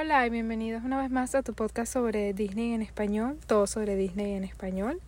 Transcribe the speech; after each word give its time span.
Hola 0.00 0.26
y 0.26 0.30
bienvenidos 0.30 0.82
una 0.82 0.98
vez 0.98 1.10
más 1.10 1.34
a 1.34 1.42
tu 1.42 1.52
podcast 1.52 1.92
sobre 1.92 2.32
Disney 2.32 2.72
en 2.72 2.80
español, 2.80 3.38
todo 3.46 3.66
sobre 3.66 3.96
Disney 3.96 4.32
en 4.32 4.44
español. 4.44 4.98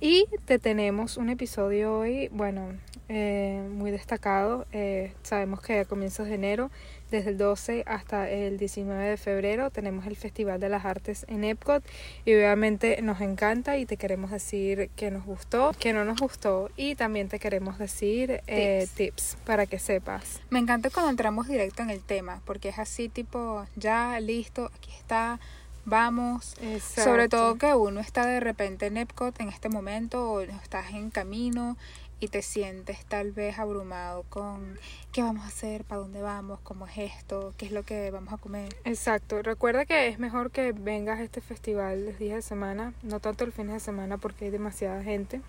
Y 0.00 0.26
te 0.46 0.58
tenemos 0.58 1.16
un 1.16 1.28
episodio 1.28 1.96
hoy, 1.96 2.26
bueno, 2.32 2.70
eh, 3.08 3.64
muy 3.70 3.92
destacado. 3.92 4.66
Eh, 4.72 5.12
sabemos 5.22 5.60
que 5.60 5.78
a 5.78 5.84
comienzos 5.84 6.26
de 6.26 6.34
enero, 6.34 6.72
desde 7.12 7.30
el 7.30 7.38
12 7.38 7.84
hasta 7.86 8.28
el 8.28 8.58
19 8.58 9.10
de 9.10 9.16
febrero, 9.16 9.70
tenemos 9.70 10.06
el 10.06 10.16
Festival 10.16 10.58
de 10.58 10.68
las 10.68 10.84
Artes 10.84 11.24
en 11.28 11.44
Epcot 11.44 11.84
y 12.24 12.34
obviamente 12.34 13.00
nos 13.02 13.20
encanta 13.20 13.76
y 13.76 13.86
te 13.86 13.96
queremos 13.96 14.30
decir 14.30 14.90
que 14.96 15.10
nos 15.10 15.24
gustó, 15.24 15.72
que 15.78 15.92
no 15.92 16.04
nos 16.04 16.18
gustó 16.18 16.70
y 16.76 16.96
también 16.96 17.28
te 17.28 17.38
queremos 17.38 17.78
decir 17.78 18.42
eh, 18.46 18.88
tips. 18.96 19.36
para 19.44 19.66
que 19.66 19.78
sepas. 19.78 20.40
Me 20.50 20.58
encanta 20.58 20.90
cuando 20.90 21.10
entramos 21.10 21.46
directo 21.46 21.82
en 21.82 21.90
el 21.90 22.00
tema 22.00 22.40
porque 22.46 22.70
es 22.70 22.78
así 22.78 23.08
tipo, 23.08 23.64
ya, 23.76 24.18
listo, 24.18 24.70
aquí 24.74 24.90
está 24.98 25.38
vamos. 25.84 26.54
Sobre 26.94 27.28
todo 27.28 27.56
que 27.56 27.74
uno 27.74 28.00
está 28.00 28.26
de 28.26 28.40
repente 28.40 28.86
en 28.86 28.96
Epcot 28.96 29.38
en 29.40 29.48
este 29.48 29.68
momento 29.68 30.30
o 30.30 30.40
estás 30.40 30.90
en 30.92 31.10
camino 31.10 31.76
y 32.22 32.28
te 32.28 32.40
sientes 32.40 33.04
tal 33.04 33.32
vez 33.32 33.58
abrumado 33.58 34.24
con 34.28 34.78
qué 35.10 35.22
vamos 35.22 35.44
a 35.44 35.48
hacer, 35.48 35.82
para 35.82 36.02
dónde 36.02 36.22
vamos, 36.22 36.60
cómo 36.62 36.86
es 36.86 36.96
esto, 36.96 37.52
qué 37.56 37.66
es 37.66 37.72
lo 37.72 37.82
que 37.82 38.12
vamos 38.12 38.32
a 38.32 38.36
comer. 38.36 38.76
Exacto, 38.84 39.42
recuerda 39.42 39.86
que 39.86 40.06
es 40.06 40.20
mejor 40.20 40.52
que 40.52 40.70
vengas 40.70 41.18
a 41.18 41.24
este 41.24 41.40
festival 41.40 42.06
los 42.06 42.20
días 42.20 42.36
de 42.36 42.42
semana, 42.42 42.94
no 43.02 43.18
tanto 43.18 43.42
el 43.42 43.50
fin 43.50 43.66
de 43.66 43.80
semana 43.80 44.18
porque 44.18 44.44
hay 44.44 44.50
demasiada 44.52 45.02
gente 45.02 45.40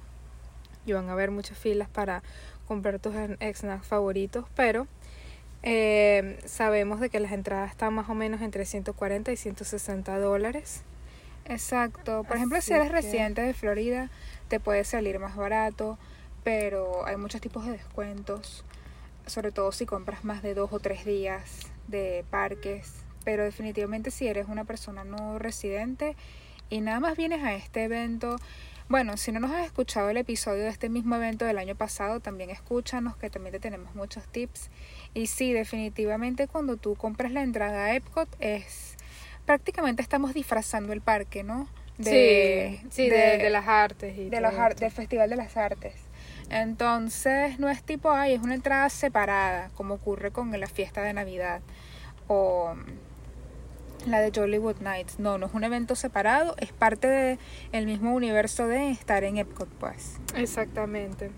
y 0.88 0.94
van 0.94 1.10
a 1.10 1.12
haber 1.12 1.30
muchas 1.30 1.60
filas 1.60 1.90
para 1.90 2.24
comprar 2.68 2.98
tus 2.98 3.14
snacks 3.14 3.86
favoritos, 3.86 4.46
pero 4.56 4.88
eh, 5.62 6.40
sabemos 6.46 7.00
de 7.00 7.12
que 7.12 7.20
las 7.20 7.34
entradas 7.34 7.70
están 7.70 7.94
más 7.94 8.10
o 8.10 8.16
menos 8.16 8.42
entre 8.42 8.66
140 8.66 9.32
y 9.32 9.38
160 9.38 10.18
dólares. 10.18 10.82
Exacto, 11.46 12.24
por 12.24 12.38
ejemplo 12.38 12.60
si 12.62 12.74
eres 12.74 12.92
residente 12.92 13.44
de 13.44 13.54
Florida 13.54 14.10
te 14.48 14.60
puede 14.60 14.84
salir 14.86 15.20
más 15.20 15.36
barato 15.36 16.00
pero 16.44 17.06
hay 17.06 17.18
muchos 17.18 17.42
tipos 17.42 17.66
de 17.66 17.72
descuentos, 17.74 18.64
sobre 19.26 19.52
todo 19.52 19.72
si 19.72 19.86
compras 19.86 20.24
más 20.24 20.42
de 20.42 20.54
dos 20.54 20.74
o 20.74 20.80
tres 20.80 21.06
días 21.06 21.72
de 21.88 22.26
parques, 22.30 22.94
pero 23.24 23.44
definitivamente 23.44 24.12
si 24.12 24.28
eres 24.28 24.48
una 24.48 24.66
persona 24.66 25.04
no 25.04 25.40
residente 25.40 26.16
y 26.70 26.82
nada 26.82 27.00
más 27.00 27.16
vienes 27.16 27.44
a 27.44 27.54
este 27.54 27.84
evento, 27.84 28.38
bueno, 28.90 29.16
si 29.18 29.32
no 29.32 29.40
nos 29.40 29.52
has 29.52 29.66
escuchado 29.66 30.10
el 30.10 30.18
episodio 30.18 30.64
de 30.64 30.70
este 30.70 30.90
mismo 30.90 31.16
evento 31.16 31.46
del 31.46 31.58
año 31.58 31.76
pasado, 31.76 32.20
también 32.20 32.50
escúchanos 32.50 33.16
que 33.16 33.30
también 33.30 33.54
te 33.54 33.60
tenemos 33.60 33.96
muchos 33.96 34.28
tips. 34.28 34.70
Y 35.14 35.28
sí, 35.28 35.54
definitivamente 35.54 36.48
cuando 36.48 36.78
tú 36.78 36.96
compras 36.96 37.32
la 37.32 37.42
entrada 37.42 37.86
a 37.86 37.96
Epcot 37.96 38.28
es 38.40 38.96
prácticamente 39.46 40.02
estamos 40.02 40.34
disfrazando 40.34 40.94
el 40.94 41.02
parque, 41.02 41.44
¿no? 41.44 41.68
De, 41.98 42.82
sí, 42.90 43.08
de, 43.10 43.50
las 43.50 43.68
artes 43.68 44.18
y 44.18 44.30
de 44.30 44.42
los 44.42 44.54
del 44.76 44.92
Festival 44.92 45.30
de 45.30 45.36
las 45.36 45.58
Artes. 45.58 45.94
Entonces 46.54 47.58
no 47.58 47.68
es 47.68 47.82
tipo, 47.82 48.12
ay, 48.12 48.34
es 48.36 48.42
una 48.44 48.54
entrada 48.54 48.88
separada, 48.90 49.72
como 49.74 49.96
ocurre 49.96 50.30
con 50.30 50.52
la 50.52 50.68
fiesta 50.68 51.02
de 51.02 51.12
Navidad 51.12 51.62
o 52.28 52.76
la 54.06 54.20
de 54.20 54.32
Jollywood 54.32 54.78
Nights. 54.80 55.18
No, 55.18 55.40
no 55.40 55.48
es 55.48 55.54
un 55.56 55.64
evento 55.64 55.96
separado, 55.96 56.54
es 56.60 56.72
parte 56.72 57.08
del 57.08 57.40
el 57.72 57.88
mismo 57.88 58.14
universo 58.14 58.68
de 58.68 58.92
estar 58.92 59.24
en 59.24 59.38
Epcot, 59.38 59.68
pues. 59.80 60.20
Exactamente. 60.36 61.32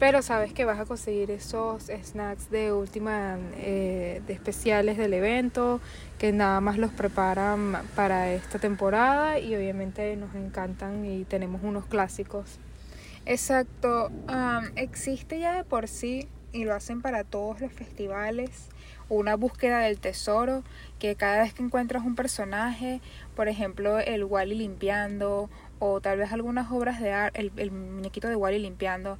Pero 0.00 0.20
sabes 0.20 0.52
que 0.52 0.64
vas 0.64 0.80
a 0.80 0.84
conseguir 0.84 1.30
esos 1.30 1.84
snacks 1.84 2.50
de 2.50 2.72
última, 2.72 3.38
eh, 3.58 4.20
de 4.26 4.32
especiales 4.32 4.98
del 4.98 5.14
evento, 5.14 5.80
que 6.18 6.32
nada 6.32 6.60
más 6.60 6.76
los 6.76 6.90
preparan 6.90 7.76
para 7.94 8.32
esta 8.32 8.58
temporada 8.58 9.38
y 9.38 9.54
obviamente 9.54 10.16
nos 10.16 10.34
encantan 10.34 11.04
y 11.04 11.22
tenemos 11.22 11.62
unos 11.62 11.86
clásicos. 11.86 12.58
Exacto, 13.26 14.10
existe 14.76 15.38
ya 15.38 15.54
de 15.54 15.64
por 15.64 15.88
sí 15.88 16.28
y 16.52 16.64
lo 16.64 16.74
hacen 16.74 17.00
para 17.00 17.24
todos 17.24 17.60
los 17.60 17.72
festivales 17.72 18.68
una 19.08 19.34
búsqueda 19.36 19.80
del 19.80 19.98
tesoro 19.98 20.62
que 20.98 21.16
cada 21.16 21.42
vez 21.42 21.52
que 21.52 21.62
encuentras 21.62 22.04
un 22.04 22.14
personaje, 22.14 23.00
por 23.34 23.48
ejemplo 23.48 23.98
el 23.98 24.24
Wally 24.24 24.54
limpiando 24.54 25.50
o 25.78 26.00
tal 26.00 26.18
vez 26.18 26.32
algunas 26.32 26.70
obras 26.70 27.00
de 27.00 27.12
arte, 27.12 27.40
el, 27.40 27.52
el, 27.56 27.70
muñequito 27.70 28.28
de 28.28 28.36
Wally 28.36 28.58
limpiando 28.58 29.18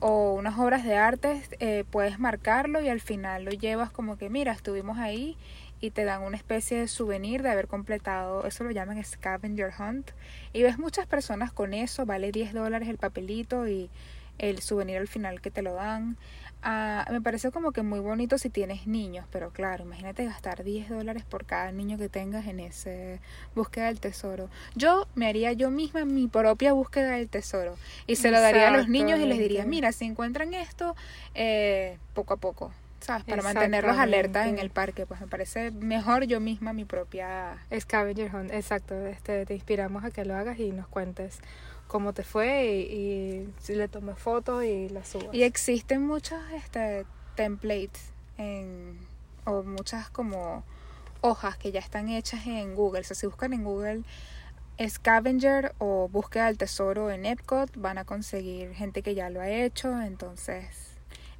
o 0.00 0.34
unas 0.34 0.58
obras 0.58 0.84
de 0.84 0.96
arte, 0.96 1.42
eh, 1.60 1.84
puedes 1.90 2.18
marcarlo 2.18 2.80
y 2.80 2.88
al 2.88 3.00
final 3.00 3.44
lo 3.44 3.52
llevas 3.52 3.90
como 3.90 4.18
que 4.18 4.28
mira, 4.28 4.52
estuvimos 4.52 4.98
ahí 4.98 5.36
y 5.82 5.90
te 5.90 6.04
dan 6.04 6.22
una 6.22 6.36
especie 6.36 6.78
de 6.78 6.86
souvenir 6.86 7.42
de 7.42 7.50
haber 7.50 7.66
completado, 7.66 8.46
eso 8.46 8.62
lo 8.62 8.70
llaman 8.70 9.04
scavenger 9.04 9.72
hunt. 9.76 10.12
Y 10.52 10.62
ves 10.62 10.78
muchas 10.78 11.08
personas 11.08 11.52
con 11.52 11.74
eso, 11.74 12.06
vale 12.06 12.30
10 12.30 12.54
dólares 12.54 12.88
el 12.88 12.98
papelito 12.98 13.66
y 13.66 13.90
el 14.38 14.62
souvenir 14.62 14.98
al 14.98 15.08
final 15.08 15.40
que 15.40 15.50
te 15.50 15.60
lo 15.60 15.74
dan. 15.74 16.16
Ah, 16.62 17.04
me 17.10 17.20
parece 17.20 17.50
como 17.50 17.72
que 17.72 17.82
muy 17.82 17.98
bonito 17.98 18.38
si 18.38 18.48
tienes 18.48 18.86
niños, 18.86 19.26
pero 19.32 19.50
claro, 19.50 19.82
imagínate 19.82 20.24
gastar 20.24 20.62
10 20.62 20.88
dólares 20.88 21.24
por 21.24 21.46
cada 21.46 21.72
niño 21.72 21.98
que 21.98 22.08
tengas 22.08 22.46
en 22.46 22.60
ese 22.60 23.18
búsqueda 23.56 23.86
del 23.86 23.98
tesoro. 23.98 24.48
Yo 24.76 25.08
me 25.16 25.26
haría 25.26 25.52
yo 25.52 25.72
misma 25.72 26.04
mi 26.04 26.28
propia 26.28 26.74
búsqueda 26.74 27.16
del 27.16 27.28
tesoro 27.28 27.76
y 28.06 28.14
se 28.14 28.30
lo 28.30 28.40
daría 28.40 28.68
a 28.68 28.76
los 28.76 28.88
niños 28.88 29.18
y 29.18 29.26
les 29.26 29.38
diría, 29.40 29.64
mira, 29.64 29.90
si 29.90 30.04
encuentran 30.04 30.54
esto, 30.54 30.94
eh, 31.34 31.98
poco 32.14 32.34
a 32.34 32.36
poco 32.36 32.72
para 33.06 33.42
mantenerlos 33.42 33.98
alerta 33.98 34.48
en 34.48 34.58
el 34.58 34.70
parque, 34.70 35.06
pues 35.06 35.20
me 35.20 35.26
parece 35.26 35.70
mejor 35.70 36.24
yo 36.24 36.40
misma 36.40 36.72
mi 36.72 36.84
propia 36.84 37.58
scavenger 37.78 38.34
hunt, 38.34 38.52
exacto, 38.52 39.06
este 39.06 39.46
te 39.46 39.54
inspiramos 39.54 40.04
a 40.04 40.10
que 40.10 40.24
lo 40.24 40.34
hagas 40.34 40.58
y 40.58 40.72
nos 40.72 40.86
cuentes 40.88 41.40
cómo 41.86 42.12
te 42.12 42.22
fue 42.22 42.66
y, 42.66 43.52
si 43.60 43.74
le 43.74 43.88
tomas 43.88 44.18
fotos 44.18 44.64
y 44.64 44.88
las 44.88 45.08
subas. 45.08 45.28
Y 45.32 45.42
existen 45.42 46.06
muchos 46.06 46.40
este 46.54 47.04
templates 47.34 48.12
en 48.38 48.98
o 49.44 49.62
muchas 49.62 50.08
como 50.10 50.64
hojas 51.20 51.56
que 51.56 51.72
ya 51.72 51.80
están 51.80 52.08
hechas 52.08 52.46
en 52.46 52.74
Google, 52.74 53.00
o 53.00 53.04
sea, 53.04 53.16
si 53.16 53.26
buscan 53.26 53.52
en 53.52 53.64
Google 53.64 54.02
Scavenger 54.88 55.74
o 55.78 56.08
búsqueda 56.08 56.46
del 56.46 56.58
tesoro 56.58 57.10
en 57.10 57.26
Epcot, 57.26 57.70
van 57.76 57.98
a 57.98 58.04
conseguir 58.04 58.74
gente 58.74 59.02
que 59.02 59.14
ya 59.14 59.30
lo 59.30 59.40
ha 59.40 59.48
hecho, 59.48 60.00
entonces 60.00 60.91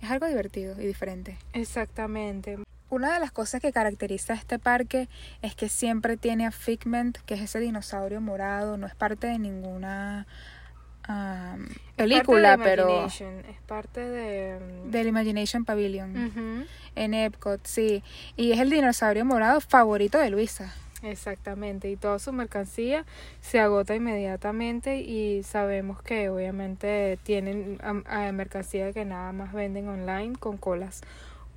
es 0.02 0.10
algo 0.10 0.26
divertido 0.26 0.74
y 0.80 0.86
diferente. 0.86 1.38
Exactamente. 1.52 2.58
Una 2.90 3.14
de 3.14 3.20
las 3.20 3.32
cosas 3.32 3.62
que 3.62 3.72
caracteriza 3.72 4.34
a 4.34 4.36
este 4.36 4.58
parque 4.58 5.08
es 5.40 5.54
que 5.54 5.70
siempre 5.70 6.18
tiene 6.18 6.44
a 6.44 6.50
Figment, 6.50 7.16
que 7.24 7.34
es 7.34 7.40
ese 7.40 7.60
dinosaurio 7.60 8.20
morado, 8.20 8.76
no 8.76 8.86
es 8.86 8.94
parte 8.94 9.28
de 9.28 9.38
ninguna 9.38 10.26
película, 11.96 12.58
pero 12.62 13.06
es 13.06 13.60
parte 13.66 14.00
de 14.00 14.58
mm, 14.60 14.90
del 14.90 15.06
Imagination 15.08 15.64
Pavilion 15.64 16.66
en 16.94 17.14
Epcot, 17.14 17.64
sí, 17.64 18.02
y 18.36 18.52
es 18.52 18.60
el 18.60 18.70
dinosaurio 18.70 19.24
morado 19.24 19.60
favorito 19.60 20.18
de 20.18 20.30
Luisa. 20.30 20.74
Exactamente, 21.02 21.90
y 21.90 21.96
toda 21.96 22.18
su 22.18 22.32
mercancía 22.32 23.04
se 23.40 23.58
agota 23.58 23.94
inmediatamente 23.94 25.00
y 25.00 25.42
sabemos 25.42 26.00
que 26.02 26.28
obviamente 26.28 27.18
tienen 27.24 27.78
mercancía 28.32 28.92
que 28.92 29.04
nada 29.04 29.32
más 29.32 29.52
venden 29.52 29.88
online 29.88 30.34
con 30.38 30.56
colas 30.56 31.02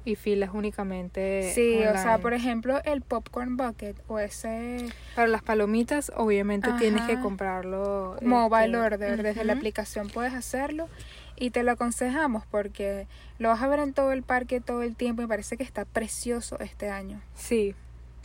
y 0.03 0.15
filas 0.15 0.51
únicamente. 0.53 1.51
Sí, 1.53 1.83
o 1.83 1.93
sea, 1.93 2.19
por 2.19 2.33
ejemplo, 2.33 2.79
el 2.85 3.01
popcorn 3.01 3.57
bucket 3.57 3.99
o 4.07 4.19
ese... 4.19 4.87
Para 5.15 5.27
las 5.27 5.41
palomitas, 5.41 6.11
obviamente 6.15 6.69
tienes 6.77 7.01
que 7.03 7.19
comprarlo. 7.19 8.15
Mobile 8.21 8.65
este, 8.65 8.77
order, 8.77 9.23
desde 9.23 9.43
la 9.43 9.53
aplicación 9.53 10.09
puedes 10.09 10.33
hacerlo 10.33 10.87
y 11.35 11.49
te 11.49 11.63
lo 11.63 11.71
aconsejamos 11.71 12.45
porque 12.45 13.07
lo 13.39 13.49
vas 13.49 13.61
a 13.61 13.67
ver 13.67 13.79
en 13.79 13.93
todo 13.93 14.11
el 14.11 14.23
parque 14.23 14.61
todo 14.61 14.83
el 14.83 14.95
tiempo 14.95 15.21
y 15.21 15.27
parece 15.27 15.57
que 15.57 15.63
está 15.63 15.85
precioso 15.85 16.59
este 16.59 16.89
año. 16.89 17.19
Sí, 17.33 17.75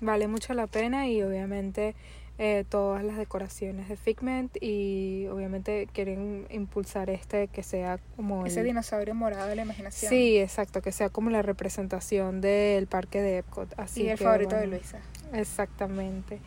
vale 0.00 0.28
mucho 0.28 0.54
la 0.54 0.66
pena 0.66 1.08
y 1.08 1.22
obviamente 1.22 1.94
eh, 2.42 2.64
todas 2.66 3.04
las 3.04 3.18
decoraciones 3.18 3.90
de 3.90 3.98
Figment 3.98 4.56
y 4.62 5.26
obviamente 5.26 5.86
quieren 5.92 6.46
impulsar 6.48 7.10
este 7.10 7.48
que 7.48 7.62
sea 7.62 7.98
como 8.16 8.46
ese 8.46 8.62
dinosaurio 8.62 9.14
morado 9.14 9.46
de 9.46 9.56
la 9.56 9.62
imaginación. 9.62 10.08
Sí, 10.08 10.38
exacto, 10.38 10.80
que 10.80 10.90
sea 10.90 11.10
como 11.10 11.28
la 11.28 11.42
representación 11.42 12.40
del 12.40 12.86
parque 12.86 13.20
de 13.20 13.38
Epcot. 13.38 13.78
Así 13.78 14.04
y 14.04 14.08
el 14.08 14.16
favorito 14.16 14.56
de 14.56 14.68
Luisa. 14.68 15.00
Exactamente. 15.34 16.40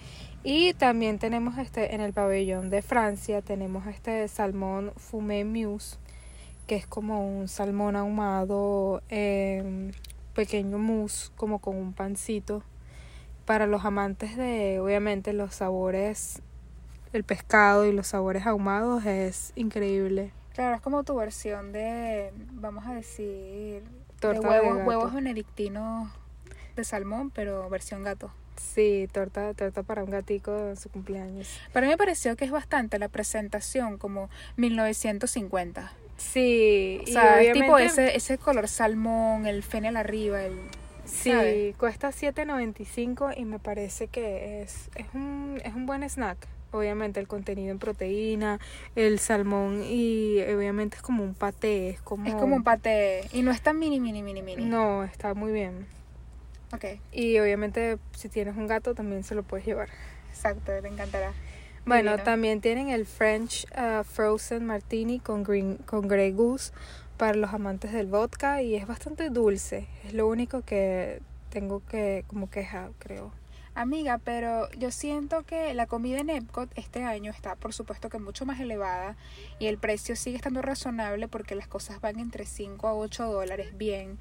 Y 0.44 0.74
también 0.74 1.20
tenemos 1.20 1.60
este 1.60 1.94
en 1.94 2.02
el 2.02 2.12
pabellón 2.12 2.72
de 2.72 2.82
Francia 2.82 3.44
tenemos 3.44 3.86
este 3.86 4.28
salmón 4.28 4.94
fumé 4.98 5.46
mousse 5.46 6.00
que 6.66 6.76
es 6.76 6.88
como 6.88 7.38
un 7.38 7.48
salmón 7.48 7.96
ahumado 7.96 9.04
eh, 9.10 9.92
pequeño 10.34 10.80
mousse 10.80 11.30
como 11.36 11.60
con 11.60 11.76
un 11.76 11.94
pancito 11.94 12.64
para 13.45 13.68
los 13.68 13.86
amantes 13.86 14.38
de, 14.38 14.80
obviamente, 14.80 15.34
los 15.34 15.56
sabores, 15.56 16.42
el 17.12 17.24
pescado 17.24 17.86
y 17.86 17.92
los 17.92 18.07
sabores 18.07 18.45
ahumados 18.45 19.06
es 19.06 19.54
increíble. 19.56 20.31
Claro, 20.54 20.75
es 20.75 20.81
como 20.81 21.04
tu 21.04 21.16
versión 21.16 21.72
de, 21.72 22.31
vamos 22.51 22.86
a 22.88 22.94
decir, 22.94 23.84
de 24.22 24.40
huevos, 24.40 24.86
huevos 24.86 25.13
benedictinos 25.13 26.10
de 26.75 26.84
salmón, 26.84 27.31
pero 27.31 27.69
versión 27.69 28.04
gato. 28.04 28.31
Sí, 28.56 29.07
torta, 29.12 29.54
torta 29.54 29.84
para 29.84 30.04
un 30.04 30.12
gatico 30.12 30.56
en 30.69 30.78
su 30.78 30.90
cumpleaños. 30.90 31.60
Para 31.72 31.88
mí 31.88 31.92
me 31.92 31.98
pareció 31.98 32.36
que 32.36 32.45
es 32.45 32.51
bastante 32.51 33.00
la 33.00 33.10
presentación 33.10 33.98
como 33.98 34.30
1950. 34.57 35.92
Sí, 36.18 37.01
O 37.04 37.07
sea, 37.07 37.42
es 37.42 37.54
tipo 37.54 37.78
ese, 37.80 38.16
ese 38.16 38.38
color 38.38 38.68
salmón, 38.68 39.48
el 39.48 39.63
fennel 39.63 39.98
arriba, 39.98 40.44
el... 40.44 40.57
Sí, 41.06 41.32
¿sabes? 41.32 41.76
cuesta 41.78 42.10
7.95 42.10 43.34
y 43.38 43.46
me 43.46 43.60
parece 43.60 44.08
que 44.08 44.62
es, 44.62 44.90
es, 44.96 45.06
un, 45.14 45.60
es 45.64 45.74
un 45.74 45.86
buen 45.86 46.08
snack. 46.08 46.38
Obviamente 46.72 47.20
el 47.20 47.28
contenido 47.28 47.72
en 47.72 47.78
proteína, 47.78 48.60
el 48.96 49.20
salmón 49.20 49.84
y 49.88 50.42
obviamente 50.42 50.98
es 50.98 51.04
como 51.04 51.24
un 51.24 51.36
paté, 51.36 51.90
es 51.90 52.02
como... 52.02 52.28
Es 52.28 52.34
como 52.34 52.56
un 52.56 52.64
paté. 52.64 53.28
Y 53.32 53.44
no 53.44 53.52
es 53.52 53.62
tan 53.62 53.78
mini, 53.78 54.00
mini, 54.00 54.24
mini, 54.24 54.42
mini. 54.42 54.66
No, 54.66 55.04
está 55.04 55.36
muy 55.36 55.52
bien. 55.52 55.86
Ok, 56.74 56.86
Y 57.12 57.38
obviamente 57.38 58.00
si 58.18 58.30
tienes 58.30 58.58
un 58.58 58.66
gato 58.66 58.96
también 58.96 59.24
se 59.24 59.36
lo 59.36 59.44
puedes 59.44 59.66
llevar. 59.66 59.90
exacto, 60.30 60.72
me 60.82 60.90
encantará. 60.90 61.32
Bueno, 61.86 62.12
Divino. 62.12 62.24
también 62.24 62.62
tienen 62.62 62.90
el 62.90 63.06
French 63.06 63.68
uh, 63.78 64.04
Frozen 64.04 64.66
Martini 64.66 65.20
con, 65.20 65.44
green, 65.44 65.76
con 65.86 66.08
Grey 66.08 66.32
Goose 66.32 66.72
para 67.18 67.36
los 67.36 67.54
amantes 67.54 67.92
del 67.94 68.07
vodka 68.07 68.62
y 68.62 68.75
es 68.75 68.88
bastante 68.88 69.30
dulce. 69.30 69.88
Es 70.06 70.13
lo 70.13 70.27
único 70.27 70.62
que 70.62 71.21
tengo 71.50 71.81
que 71.86 72.25
como 72.27 72.50
queja, 72.50 72.89
creo. 73.00 73.31
Amiga, 73.75 74.19
pero 74.24 74.69
yo 74.74 74.92
siento 74.92 75.44
que 75.44 75.74
la 75.74 75.88
comida 75.88 76.19
en 76.19 76.30
Epcot 76.30 76.69
este 76.75 77.04
año 77.04 77.31
está, 77.31 77.56
por 77.56 77.74
supuesto, 77.74 78.07
que 78.10 78.19
mucho 78.19 78.45
más 78.45 78.60
elevada 78.60 79.15
y 79.57 79.65
el 79.65 79.80
precio 79.80 80.15
sigue 80.15 80.36
estando 80.36 80.62
razonable 80.62 81.27
porque 81.27 81.56
las 81.56 81.68
cosas 81.68 82.00
van 82.00 82.19
entre 82.19 82.45
5 82.45 82.88
a 82.88 82.94
8 82.94 83.25
dólares 83.25 83.75
bien. 83.75 84.19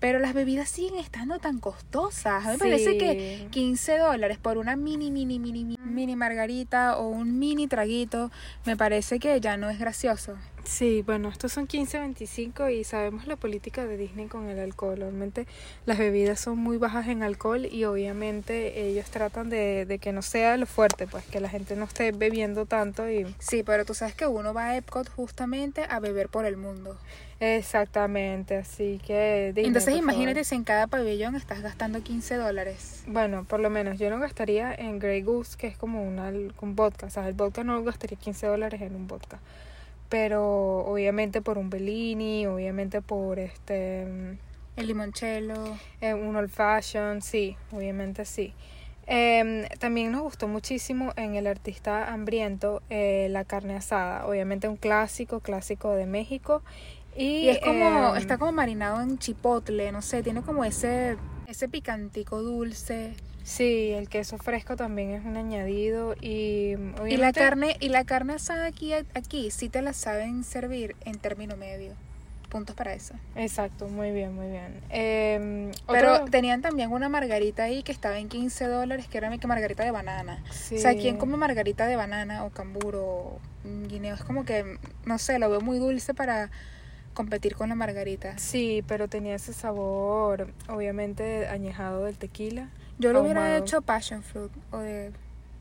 Pero 0.00 0.18
las 0.20 0.32
bebidas 0.32 0.68
siguen 0.68 0.96
estando 0.98 1.38
tan 1.38 1.58
costosas. 1.58 2.44
A 2.44 2.48
mí 2.48 2.52
me 2.54 2.58
parece 2.58 2.98
que 2.98 3.38
Sí. 3.42 3.48
15 3.50 3.98
dólares 3.98 4.38
por 4.38 4.58
una 4.58 4.76
mini, 4.76 5.10
mini, 5.10 5.38
mini, 5.38 5.64
mini, 5.64 5.76
mini 5.84 6.16
margarita 6.16 6.98
o 6.98 7.08
un 7.08 7.38
mini 7.38 7.66
traguito, 7.66 8.30
me 8.64 8.76
parece 8.76 9.18
que 9.18 9.40
ya 9.40 9.56
no 9.56 9.70
es 9.70 9.78
gracioso. 9.78 10.36
Sí, 10.68 11.00
bueno, 11.00 11.30
estos 11.30 11.50
son 11.52 11.66
15.25 11.66 12.70
y 12.70 12.84
sabemos 12.84 13.26
la 13.26 13.36
política 13.36 13.86
de 13.86 13.96
Disney 13.96 14.26
con 14.26 14.48
el 14.50 14.58
alcohol. 14.58 15.02
Obviamente 15.02 15.46
las 15.86 15.96
bebidas 15.96 16.40
son 16.40 16.58
muy 16.58 16.76
bajas 16.76 17.08
en 17.08 17.22
alcohol 17.22 17.64
y 17.64 17.84
obviamente 17.84 18.86
ellos 18.86 19.06
tratan 19.10 19.48
de, 19.48 19.86
de 19.86 19.98
que 19.98 20.12
no 20.12 20.20
sea 20.20 20.58
lo 20.58 20.66
fuerte, 20.66 21.06
pues 21.06 21.24
que 21.24 21.40
la 21.40 21.48
gente 21.48 21.74
no 21.74 21.86
esté 21.86 22.12
bebiendo 22.12 22.66
tanto 22.66 23.10
y 23.10 23.34
Sí, 23.38 23.62
pero 23.62 23.86
tú 23.86 23.94
sabes 23.94 24.14
que 24.14 24.26
uno 24.26 24.52
va 24.52 24.66
a 24.66 24.76
Epcot 24.76 25.08
justamente 25.08 25.86
a 25.88 26.00
beber 26.00 26.28
por 26.28 26.44
el 26.44 26.58
mundo. 26.58 26.98
exactamente, 27.40 28.56
así 28.56 29.00
que 29.06 29.52
Disney, 29.54 29.68
Entonces 29.68 29.96
imagínate 29.96 30.44
si 30.44 30.54
en 30.54 30.64
cada 30.64 30.86
pabellón 30.86 31.34
estás 31.34 31.62
gastando 31.62 32.02
15 32.02 32.36
dólares. 32.36 33.04
Bueno, 33.06 33.44
por 33.44 33.60
lo 33.60 33.70
menos 33.70 33.98
yo 33.98 34.10
no 34.10 34.18
gastaría 34.18 34.74
en 34.74 34.98
Grey 34.98 35.22
Goose, 35.22 35.56
que 35.56 35.66
es 35.66 35.78
como 35.78 36.02
una, 36.06 36.30
un 36.60 36.76
vodka. 36.76 37.06
O 37.06 37.10
sea, 37.10 37.26
el 37.26 37.32
vodka 37.32 37.64
no 37.64 37.82
gastaría 37.82 38.18
15 38.18 38.46
dólares 38.46 38.82
en 38.82 38.94
un 38.94 39.08
vodka. 39.08 39.38
Pero 40.08 40.78
obviamente 40.86 41.42
por 41.42 41.58
un 41.58 41.70
Bellini, 41.70 42.46
obviamente 42.46 43.02
por 43.02 43.38
este 43.38 44.02
El 44.76 44.86
limoncello. 44.86 45.76
eh, 46.00 46.14
un 46.14 46.34
old 46.36 46.50
fashion, 46.50 47.20
sí, 47.20 47.56
obviamente 47.72 48.24
sí. 48.24 48.54
Em, 49.06 49.66
también 49.78 50.12
nos 50.12 50.20
gustó 50.22 50.48
muchísimo 50.48 51.12
en 51.16 51.34
el 51.34 51.46
artista 51.46 52.12
hambriento 52.12 52.82
eh, 52.90 53.28
la 53.30 53.44
carne 53.44 53.74
asada, 53.76 54.26
obviamente 54.26 54.68
un 54.68 54.76
clásico, 54.76 55.40
clásico 55.40 55.92
de 55.92 56.04
México. 56.06 56.62
Y, 57.16 57.46
Y 57.46 57.48
es 57.48 57.58
como, 57.60 58.14
em, 58.14 58.16
está 58.16 58.36
como 58.38 58.52
marinado 58.52 59.00
en 59.00 59.18
chipotle, 59.18 59.92
no 59.92 60.02
sé, 60.02 60.22
tiene 60.22 60.42
como 60.42 60.64
ese, 60.64 61.16
ese 61.46 61.68
picantico 61.68 62.42
dulce. 62.42 63.14
Sí, 63.48 63.92
el 63.92 64.10
queso 64.10 64.36
fresco 64.36 64.76
también 64.76 65.10
es 65.12 65.24
un 65.24 65.38
añadido 65.38 66.14
y 66.20 66.74
obviamente... 66.74 67.14
Y 67.14 67.16
la 67.16 67.32
carne, 67.32 67.76
y 67.80 67.88
la 67.88 68.04
carne 68.04 68.34
asada 68.34 68.66
aquí, 68.66 68.92
aquí 68.92 69.50
sí 69.50 69.70
te 69.70 69.80
la 69.80 69.94
saben 69.94 70.44
servir 70.44 70.94
en 71.06 71.16
término 71.18 71.56
medio. 71.56 71.94
Puntos 72.50 72.76
para 72.76 72.92
eso. 72.92 73.14
Exacto, 73.36 73.88
muy 73.88 74.10
bien, 74.10 74.34
muy 74.34 74.48
bien. 74.48 74.74
Em, 74.90 75.70
Pero 75.86 76.12
otro- 76.14 76.24
tenían 76.26 76.60
también 76.60 76.92
una 76.92 77.08
margarita 77.08 77.64
ahí 77.64 77.82
que 77.82 77.90
estaba 77.92 78.18
en 78.18 78.28
15 78.28 78.66
dólares, 78.66 79.08
que 79.08 79.16
era 79.16 79.30
mi 79.30 79.38
que 79.38 79.46
margarita 79.46 79.82
de 79.82 79.92
banana. 79.92 80.42
sí, 80.50 80.76
O 80.76 80.78
sea, 80.80 80.94
¿quién 80.94 81.16
come 81.16 81.38
margarita 81.38 81.86
de 81.86 81.96
banana 81.96 82.44
o 82.44 82.50
camburo 82.50 83.02
o 83.02 83.40
guineo? 83.88 84.14
Es 84.14 84.24
como 84.24 84.44
que, 84.44 84.76
no 85.06 85.16
sé, 85.18 85.38
lo 85.38 85.48
veo 85.48 85.62
muy 85.62 85.78
dulce 85.78 86.12
para 86.12 86.50
competir 87.14 87.54
con 87.54 87.70
la 87.70 87.74
margarita. 87.74 88.36
Sí, 88.38 88.84
pero 88.86 89.08
tenía 89.08 89.34
ese 89.36 89.52
sabor, 89.54 90.48
obviamente, 90.68 91.48
añejado 91.48 92.04
del 92.04 92.16
tequila. 92.18 92.68
Yo 92.98 93.12
lo 93.12 93.22
hubiera 93.22 93.40
ahumado. 93.44 93.64
hecho 93.64 93.82
passion 93.82 94.22
fruit 94.22 94.52
o 94.72 94.78
de 94.78 95.12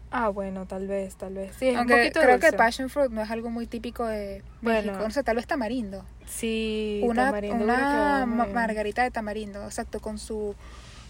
Ah, 0.10 0.30
bueno, 0.30 0.66
tal 0.66 0.88
vez, 0.88 1.16
tal 1.18 1.34
vez. 1.34 1.54
Sí, 1.58 1.68
es 1.68 1.74
un 1.74 1.80
Aunque 1.80 1.96
poquito 1.98 2.22
creo 2.22 2.40
que 2.40 2.54
passion 2.54 2.90
fruit 2.90 3.12
no 3.12 3.22
es 3.22 3.30
algo 3.30 3.50
muy 3.50 3.68
típico 3.68 4.06
de 4.06 4.42
Bueno. 4.62 4.92
México. 4.94 5.04
No 5.04 5.12
sé, 5.12 5.22
tal 5.24 5.36
vez 5.36 5.46
tamarindo. 5.48 6.06
Sí, 6.26 7.02
una 7.04 7.26
tamarindo 7.26 7.66
ma- 7.66 8.46
margarita 8.46 9.04
de 9.04 9.12
tamarindo, 9.12 9.64
exacto, 9.66 10.00
con 10.00 10.18
su 10.18 10.56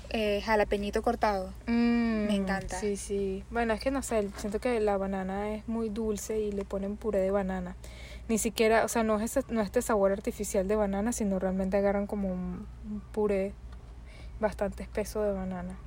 eh, 0.10 0.42
jalapeñito 0.44 1.02
cortado. 1.04 1.54
Mm, 1.68 2.26
Me 2.28 2.36
encanta. 2.36 2.80
Sí, 2.80 2.98
sí. 2.98 3.44
Bueno, 3.52 3.74
es 3.74 3.80
que 3.82 3.92
no 3.92 4.02
sé, 4.02 4.30
siento 4.38 4.60
que 4.60 4.80
la 4.80 4.98
banana 4.98 5.54
es 5.54 5.68
muy 5.68 5.90
dulce 5.90 6.40
y 6.40 6.52
le 6.52 6.66
ponen 6.66 6.98
puré 6.98 7.20
de 7.20 7.30
banana. 7.30 7.76
Ni 8.30 8.38
siquiera, 8.40 8.84
o 8.84 8.88
sea, 8.88 9.04
no 9.04 9.20
es, 9.20 9.38
ese- 9.38 9.54
no 9.54 9.62
este 9.62 9.82
sabor 9.84 10.12
artificial 10.12 10.68
de 10.68 10.76
banana, 10.76 11.12
sino 11.12 11.38
realmente 11.40 11.78
agarran 11.78 12.08
como 12.08 12.30
un 12.32 12.66
puré 13.12 13.54
bastante 14.40 14.82
espeso 14.84 15.22
de 15.24 15.34
banana. 15.34 15.78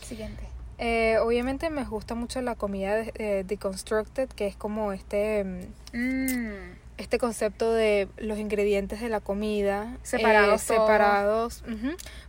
Siguiente. 0.00 0.44
Eh, 0.78 1.18
obviamente 1.18 1.70
me 1.70 1.84
gusta 1.84 2.14
mucho 2.14 2.40
la 2.40 2.54
comida 2.54 2.96
de, 2.96 3.12
de 3.12 3.44
deconstructed, 3.44 4.28
que 4.30 4.46
es 4.46 4.56
como 4.56 4.92
este, 4.92 5.44
mm, 5.44 5.60
Mm, 5.92 6.76
este 6.96 7.18
concepto 7.18 7.72
de 7.72 8.08
los 8.16 8.38
ingredientes 8.38 9.00
de 9.00 9.10
la 9.10 9.20
comida 9.20 9.98
Separados 10.02 10.62
eh, 10.62 10.64
separados 10.64 11.64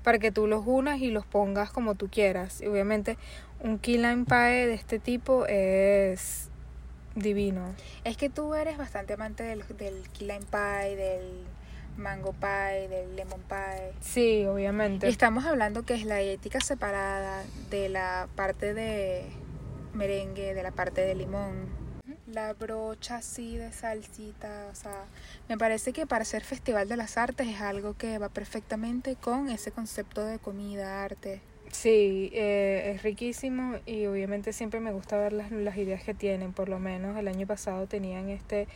para 0.04 0.20
que 0.20 0.32
tú 0.32 0.48
los 0.48 0.64
unas 0.66 1.00
y 1.00 1.12
los 1.12 1.26
pongas 1.26 1.72
como 1.72 1.96
tú 1.96 2.10
quieras. 2.10 2.62
Y 2.62 2.68
obviamente 2.68 3.18
un 3.62 3.80
key 3.80 3.98
lime 3.98 4.26
pie 4.26 4.68
de 4.68 4.74
este 4.74 5.00
tipo 5.00 5.46
es 5.48 6.50
divino. 7.16 7.74
Es 8.04 8.18
que 8.18 8.30
tú 8.30 8.54
eres 8.54 8.78
bastante 8.78 9.14
amante 9.14 9.44
del, 9.44 9.64
del 9.78 10.10
key 10.10 10.28
lime 10.28 10.46
pie, 10.52 10.96
del 10.98 11.46
mango 11.98 12.34
pie, 12.34 12.88
del 12.90 13.16
lemon 13.16 13.42
pie. 13.42 13.94
Sí, 14.02 14.40
Y 14.42 14.46
obviamente. 14.46 15.08
estamos 15.08 15.46
hablando 15.46 15.84
que 15.84 15.94
es 15.94 16.06
la 16.06 16.22
ética 16.22 16.60
separada 16.62 17.44
de 17.70 17.90
la 17.90 18.28
parte 18.36 18.74
de 18.74 19.24
merengue, 19.94 20.54
de 20.54 20.64
la 20.64 20.72
parte 20.72 21.02
de 21.02 21.16
limón. 21.16 21.84
La 22.28 22.54
brocha 22.54 23.18
así 23.18 23.58
de 23.58 23.72
salsita, 23.72 24.68
o 24.72 24.76
sea, 24.76 25.06
me 25.50 25.58
parece 25.58 25.94
que 25.94 26.08
para 26.08 26.26
ser 26.26 26.44
Festival 26.44 26.90
de 26.90 26.98
las 26.98 27.18
Artes 27.18 27.48
es 27.48 27.62
algo 27.62 27.96
que 27.96 28.18
va 28.18 28.30
perfectamente 28.30 29.16
con 29.16 29.50
ese 29.50 29.72
concepto 29.72 30.26
de 30.26 30.40
comida, 30.40 31.04
arte. 31.04 31.42
Sí, 31.72 32.30
eh, 32.34 32.94
es 32.96 33.04
riquísimo 33.04 33.78
y 33.86 34.06
obviamente 34.06 34.54
siempre 34.54 34.80
me 34.80 34.92
gusta 34.92 35.18
ver 35.18 35.34
las, 35.34 35.52
las 35.52 35.76
ideas 35.78 36.04
que 36.04 36.14
tienen. 36.14 36.54
Por 36.54 36.70
lo 36.70 36.78
menos 36.80 37.18
el 37.18 37.28
año 37.28 37.48
pasado 37.48 37.88
tenían 37.88 38.30
este 38.30 38.68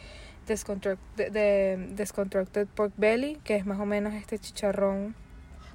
Desconstruct- 0.47 0.97
de, 1.15 1.29
de- 1.29 1.77
Desconstructed 1.95 2.67
Pork 2.67 2.93
Belly, 2.97 3.37
que 3.43 3.55
es 3.55 3.65
más 3.65 3.79
o 3.79 3.85
menos 3.85 4.13
este 4.13 4.39
chicharrón 4.39 5.15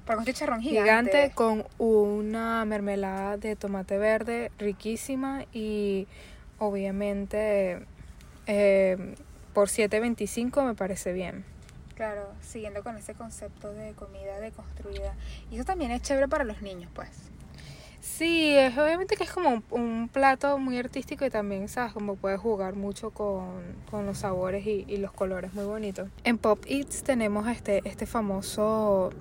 Para 0.05 0.19
un 0.19 0.25
chicharrón 0.25 0.61
gigante. 0.61 1.11
gigante. 1.11 1.31
con 1.35 1.65
una 1.77 2.65
mermelada 2.65 3.37
de 3.37 3.55
tomate 3.55 3.97
verde 3.97 4.51
riquísima 4.57 5.45
y 5.53 6.07
obviamente 6.59 7.85
eh, 8.47 9.15
por 9.53 9.67
7.25 9.69 10.65
me 10.65 10.73
parece 10.75 11.13
bien. 11.13 11.45
Claro, 11.95 12.27
siguiendo 12.41 12.83
con 12.83 12.97
ese 12.97 13.13
concepto 13.13 13.71
de 13.71 13.93
comida 13.93 14.39
deconstruida. 14.39 15.13
Y 15.51 15.55
eso 15.55 15.63
también 15.63 15.91
es 15.91 16.01
chévere 16.01 16.27
para 16.27 16.43
los 16.43 16.61
niños, 16.63 16.89
pues. 16.95 17.09
Sí, 18.03 18.53
es 18.53 18.77
obviamente 18.77 19.15
que 19.15 19.23
es 19.23 19.31
como 19.31 19.49
un, 19.49 19.63
un 19.71 20.09
plato 20.09 20.57
muy 20.57 20.77
artístico 20.77 21.25
y 21.25 21.29
también, 21.29 21.69
¿sabes? 21.69 21.93
Como 21.93 22.17
puedes 22.17 22.37
jugar 22.37 22.75
mucho 22.75 23.11
con, 23.11 23.61
con 23.89 24.05
los 24.05 24.17
sabores 24.17 24.67
y, 24.67 24.97
los 24.97 25.13
colores, 25.13 25.53
muy 25.53 25.63
bonito. 25.63 26.09
En 26.25 26.37
Pop 26.37 26.65
Eats 26.67 27.03
tenemos 27.03 27.47
este, 27.47 27.81
este 27.85 28.05
famoso 28.05 29.11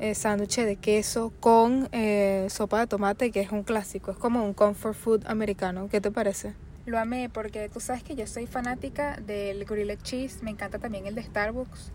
eh, 0.00 0.14
sándwich 0.14 0.56
de 0.56 0.76
queso 0.76 1.34
con 1.38 1.90
eh, 1.92 2.46
sopa 2.48 2.80
de 2.80 2.86
tomate, 2.86 3.30
que 3.30 3.42
es 3.42 3.52
un 3.52 3.62
clásico, 3.62 4.10
es 4.10 4.16
como 4.16 4.42
un 4.42 4.54
comfort 4.54 4.96
food 4.96 5.26
americano. 5.26 5.90
¿Qué 5.90 6.00
te 6.00 6.10
parece? 6.10 6.54
Lo 6.86 6.98
amé 6.98 7.28
porque 7.28 7.68
tú 7.68 7.78
sabes 7.78 8.02
que 8.02 8.16
yo 8.16 8.26
soy 8.26 8.46
fanática 8.46 9.18
del 9.18 9.66
grilled 9.66 10.00
cheese, 10.02 10.42
me 10.42 10.50
encanta 10.50 10.78
también 10.78 11.06
el 11.06 11.14
de 11.14 11.22
Starbucks 11.22 11.92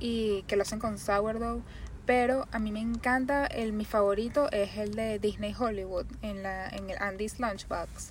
y 0.00 0.42
que 0.48 0.56
lo 0.56 0.62
hacen 0.62 0.80
con 0.80 0.98
sourdough, 0.98 1.62
pero 2.10 2.48
a 2.50 2.58
mí 2.58 2.72
me 2.72 2.80
encanta, 2.80 3.46
el 3.46 3.72
mi 3.72 3.84
favorito 3.84 4.50
es 4.50 4.76
el 4.78 4.96
de 4.96 5.20
Disney 5.20 5.54
Hollywood 5.56 6.06
en 6.22 6.42
la 6.42 6.68
en 6.68 6.90
el 6.90 6.98
Andy's 7.00 7.38
Lunchbox. 7.38 8.10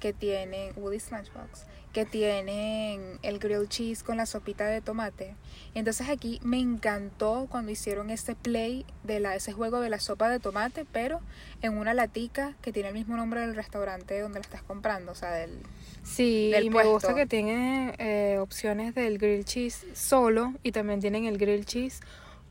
que 0.00 0.14
tienen 0.14 0.72
Woody's 0.76 1.10
Lunchbox, 1.10 1.66
que 1.92 2.06
tienen 2.06 3.18
el 3.22 3.38
grilled 3.38 3.68
cheese 3.68 4.02
con 4.02 4.16
la 4.16 4.24
sopita 4.24 4.64
de 4.66 4.80
tomate. 4.80 5.34
Entonces 5.74 6.08
aquí 6.08 6.40
me 6.42 6.58
encantó 6.58 7.46
cuando 7.50 7.70
hicieron 7.70 8.08
ese 8.08 8.34
play 8.34 8.86
de 9.02 9.20
la, 9.20 9.34
ese 9.36 9.52
juego 9.52 9.80
de 9.80 9.90
la 9.90 10.00
sopa 10.00 10.30
de 10.30 10.40
tomate, 10.40 10.86
pero 10.90 11.20
en 11.60 11.76
una 11.76 11.92
latica 11.92 12.54
que 12.62 12.72
tiene 12.72 12.88
el 12.88 12.94
mismo 12.94 13.14
nombre 13.14 13.40
del 13.40 13.54
restaurante 13.54 14.18
donde 14.20 14.38
la 14.38 14.44
estás 14.44 14.62
comprando, 14.62 15.12
o 15.12 15.14
sea, 15.14 15.32
del 15.32 15.60
Sí, 16.02 16.50
del 16.50 16.64
y 16.64 16.70
me 16.70 16.82
gusta 16.84 17.08
puesto. 17.08 17.14
que 17.14 17.26
tiene 17.26 17.94
eh, 17.98 18.38
opciones 18.38 18.94
del 18.94 19.18
grilled 19.18 19.44
cheese 19.44 19.86
solo 19.94 20.54
y 20.62 20.72
también 20.72 21.00
tienen 21.00 21.24
el 21.26 21.36
grilled 21.38 21.64
cheese 21.64 22.00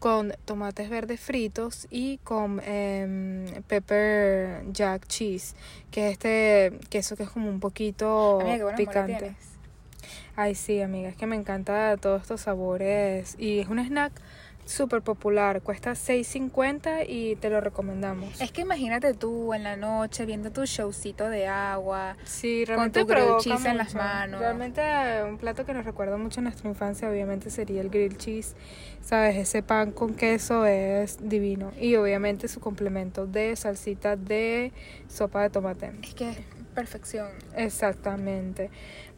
con 0.04 0.34
tomates 0.44 0.90
verdes 0.90 1.22
fritos 1.22 1.88
y 1.90 2.18
con 2.26 2.62
em, 2.66 3.46
pepper 3.70 4.66
jack 4.74 5.08
cheese, 5.08 5.56
que 5.92 6.08
es 6.08 6.12
este 6.12 6.74
queso 6.90 7.16
que 7.16 7.24
es 7.24 7.30
como 7.30 7.50
un 7.50 7.62
poquito 7.62 8.42
Amiga, 8.42 8.76
picante. 8.76 9.34
Ay, 10.36 10.56
sí, 10.56 10.82
amiga, 10.82 11.08
es 11.08 11.16
que 11.16 11.26
me 11.26 11.38
encanta 11.38 11.96
todos 11.96 12.24
estos 12.24 12.42
sabores 12.42 13.36
y 13.40 13.60
es 13.60 13.70
un 13.70 13.80
snack 13.80 14.12
súper 14.66 15.02
popular, 15.02 15.62
cuesta 15.62 15.92
6.50 15.92 17.06
y 17.08 17.36
te 17.36 17.50
lo 17.50 17.62
recomendamos. 17.62 18.40
Es 18.42 18.52
que 18.52 18.62
imagínate 18.62 19.14
tú 19.14 19.54
en 19.54 19.64
la 19.64 19.76
noche 19.76 20.26
viendo 20.26 20.52
tu 20.52 20.66
showcito 20.66 21.30
de 21.30 21.48
agua. 21.48 22.16
Sí, 22.24 22.64
con 22.66 22.68
realmente 22.68 23.02
tu 23.02 23.08
grilled 23.08 23.26
provoca 23.26 23.44
cheese 23.44 23.66
en 23.66 23.78
las 23.78 23.96
manos. 23.96 24.40
Realmente 24.40 24.82
eh, 24.82 25.24
un 25.24 25.38
plato 25.38 25.66
que 25.66 25.74
nos 25.74 25.86
recuerda 25.86 26.18
mucho 26.18 26.40
a 26.40 26.44
nuestra 26.44 26.70
infancia 26.70 27.10
obviamente 27.10 27.50
sería 27.50 27.82
el 27.82 27.90
grilled 27.90 28.18
cheese. 28.18 28.56
Sabes, 29.02 29.36
ese 29.36 29.64
pan 29.64 29.92
con 29.92 30.14
queso 30.14 30.66
es 30.66 31.18
divino 31.22 31.72
y 31.80 31.96
obviamente 31.96 32.48
su 32.48 32.60
complemento 32.60 33.28
de 33.28 33.56
salsita 33.56 34.16
de 34.16 34.72
sopa 35.08 35.42
de 35.42 35.50
tomate. 35.50 35.92
Es 36.02 36.14
que 36.14 36.34
perfección. 36.74 37.30
Exactamente. 37.56 38.70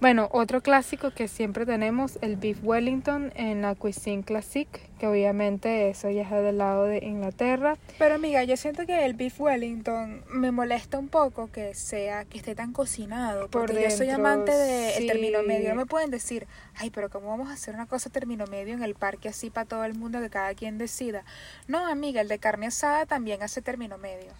Bueno, 0.01 0.27
otro 0.31 0.61
clásico 0.61 1.11
que 1.11 1.27
siempre 1.27 1.65
tenemos, 1.65 2.19
el 2.21 2.35
beef 2.35 2.59
wellington 2.63 3.31
en 3.35 3.61
la 3.61 3.75
cuisine 3.75 4.23
classique, 4.23 4.81
que 4.99 5.07
obviamente 5.07 5.89
eso 5.89 6.09
ya 6.09 6.23
es 6.23 6.29
del 6.29 6.57
lado 6.57 6.83
de 6.83 6.99
Inglaterra. 6.99 7.77
Pero 7.97 8.15
amiga, 8.15 8.43
yo 8.43 8.57
siento 8.57 8.85
que 8.85 9.05
el 9.05 9.13
beef 9.13 9.39
Wellington 9.39 10.23
me 10.29 10.51
molesta 10.51 10.99
un 10.99 11.07
poco 11.07 11.51
que 11.51 11.73
sea 11.73 12.25
que 12.25 12.37
esté 12.37 12.55
tan 12.55 12.73
cocinado, 12.73 13.49
Por 13.49 13.67
porque 13.67 13.83
yo 13.83 13.89
soy 13.89 14.07
dentro, 14.07 14.27
amante 14.27 14.51
del 14.51 14.93
sí. 14.93 15.07
término 15.07 15.43
medio. 15.43 15.69
No 15.69 15.75
me 15.75 15.85
pueden 15.85 16.11
decir, 16.11 16.47
ay, 16.75 16.89
pero 16.89 17.09
cómo 17.09 17.29
vamos 17.29 17.49
a 17.49 17.53
hacer 17.53 17.73
una 17.73 17.85
cosa 17.85 18.09
término 18.09 18.45
medio 18.47 18.73
en 18.73 18.83
el 18.83 18.95
parque 18.95 19.29
así 19.29 19.49
para 19.49 19.65
todo 19.65 19.85
el 19.85 19.95
mundo 19.95 20.19
que 20.19 20.29
cada 20.29 20.53
quien 20.53 20.77
decida. 20.77 21.23
No, 21.67 21.85
amiga, 21.87 22.21
el 22.21 22.27
de 22.27 22.39
carne 22.39 22.67
asada 22.67 23.05
también 23.05 23.41
hace 23.43 23.61
término 23.61 23.97
medio. 23.97 24.31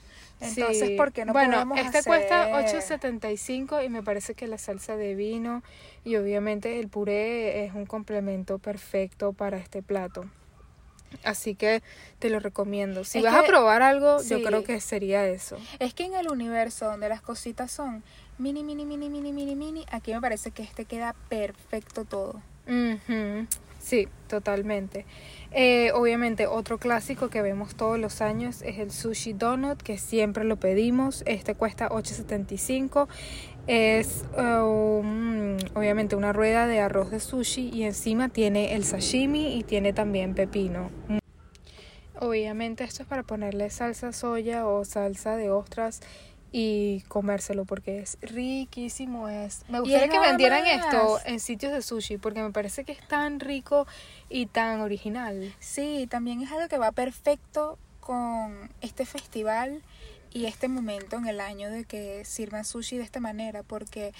Entonces, 0.41 0.89
Sí. 0.89 0.95
¿por 0.97 1.11
qué 1.13 1.23
no 1.25 1.33
bueno, 1.33 1.53
podemos 1.53 1.79
este 1.79 1.99
hacer- 1.99 2.05
cuesta 2.09 2.49
8.75 2.51 3.81
y 3.85 3.89
me 3.89 4.03
parece 4.03 4.33
que 4.35 4.47
la 4.47 4.57
salsa 4.57 4.95
de 4.97 5.15
vino 5.15 5.63
y 6.03 6.17
obviamente 6.17 6.79
el 6.79 6.89
puré 6.89 7.65
es 7.65 7.73
un 7.73 7.85
complemento 7.85 8.59
perfecto 8.59 9.31
para 9.33 9.57
este 9.57 9.81
plato. 9.81 10.25
Así 11.23 11.55
que 11.55 11.81
te 12.19 12.29
lo 12.29 12.39
recomiendo. 12.41 13.05
Si 13.05 13.19
Es 13.19 13.23
vas 13.23 13.33
que- 13.33 13.39
a 13.39 13.47
probar 13.47 13.81
algo, 13.81 14.19
sí. 14.19 14.29
yo 14.29 14.43
creo 14.43 14.63
que 14.65 14.81
sería 14.81 15.25
eso. 15.27 15.57
Es 15.79 15.93
que 15.93 16.03
en 16.03 16.13
el 16.15 16.27
universo 16.29 16.85
donde 16.85 17.07
las 17.07 17.21
cositas 17.21 17.71
son 17.71 18.03
mini, 18.37 18.63
mini, 18.63 18.85
mini, 18.85 19.07
mini, 19.09 19.31
mini, 19.31 19.55
mini, 19.55 19.85
aquí 19.91 20.13
me 20.13 20.19
parece 20.19 20.51
que 20.51 20.63
este 20.63 20.83
queda 20.83 21.15
perfecto 21.29 22.03
todo. 22.03 22.41
Ujú, 22.67 23.47
Sí, 23.85 24.07
totalmente. 24.27 25.05
Eh, 25.51 25.91
obviamente, 25.93 26.47
otro 26.47 26.79
clásico 26.79 27.29
que 27.29 27.43
vemos 27.43 27.75
todos 27.75 27.99
los 27.99 28.19
años 28.19 28.63
es 28.63 28.79
el 28.79 28.89
sushi 28.89 29.33
donut, 29.33 29.79
que 29.79 29.99
siempre 29.99 30.43
lo 30.43 30.55
pedimos. 30.55 31.21
Este 31.27 31.53
cuesta 31.53 31.89
8.75. 31.89 33.07
Es 33.67 34.25
eh, 34.39 34.41
un- 34.41 35.57
obviamente 35.75 36.15
una 36.15 36.33
rueda 36.33 36.65
de 36.65 36.79
arroz 36.79 37.11
de 37.11 37.19
sushi 37.19 37.69
y 37.71 37.83
encima 37.83 38.29
tiene 38.29 38.73
el 38.73 38.85
sashimi 38.85 39.55
y 39.55 39.61
tiene 39.61 39.93
también 39.93 40.33
pepino. 40.33 40.89
Obviamente 42.19 42.83
esto 42.83 43.03
es 43.03 43.07
para 43.07 43.21
ponerle 43.21 43.69
salsa 43.69 44.13
soya 44.13 44.65
o 44.65 44.83
salsa 44.83 45.35
de 45.35 45.51
ostras 45.51 46.01
y 46.57 47.01
comérselo 47.09 47.65
porque 47.65 47.99
es 47.99 48.17
riquísimo 48.21 49.27
es. 49.27 49.65
Me 49.67 49.81
gustaría 49.81 50.07
que 50.07 50.19
vendieran 50.19 50.63
más. 50.63 50.85
esto 50.85 51.19
en 51.25 51.41
sitios 51.41 51.73
de 51.73 51.81
sushi 51.81 52.17
porque 52.17 52.41
me 52.41 52.51
parece 52.51 52.85
que 52.85 52.93
es 52.93 53.05
tan 53.09 53.41
rico 53.41 53.85
y 54.29 54.45
tan 54.45 54.79
original. 54.79 55.53
Sí, 55.59 56.07
también 56.09 56.39
es 56.39 56.49
algo 56.53 56.69
que 56.69 56.77
va 56.77 56.93
perfecto 56.93 57.77
con 57.99 58.71
este 58.79 59.05
festival 59.05 59.83
y 60.31 60.45
este 60.45 60.69
momento 60.69 61.17
en 61.17 61.27
el 61.27 61.41
año 61.41 61.69
de 61.69 61.83
que 61.83 62.23
sirvan 62.23 62.63
sushi 62.63 62.95
de 62.95 63.03
esta 63.03 63.19
manera, 63.19 63.63
porque 63.63 64.13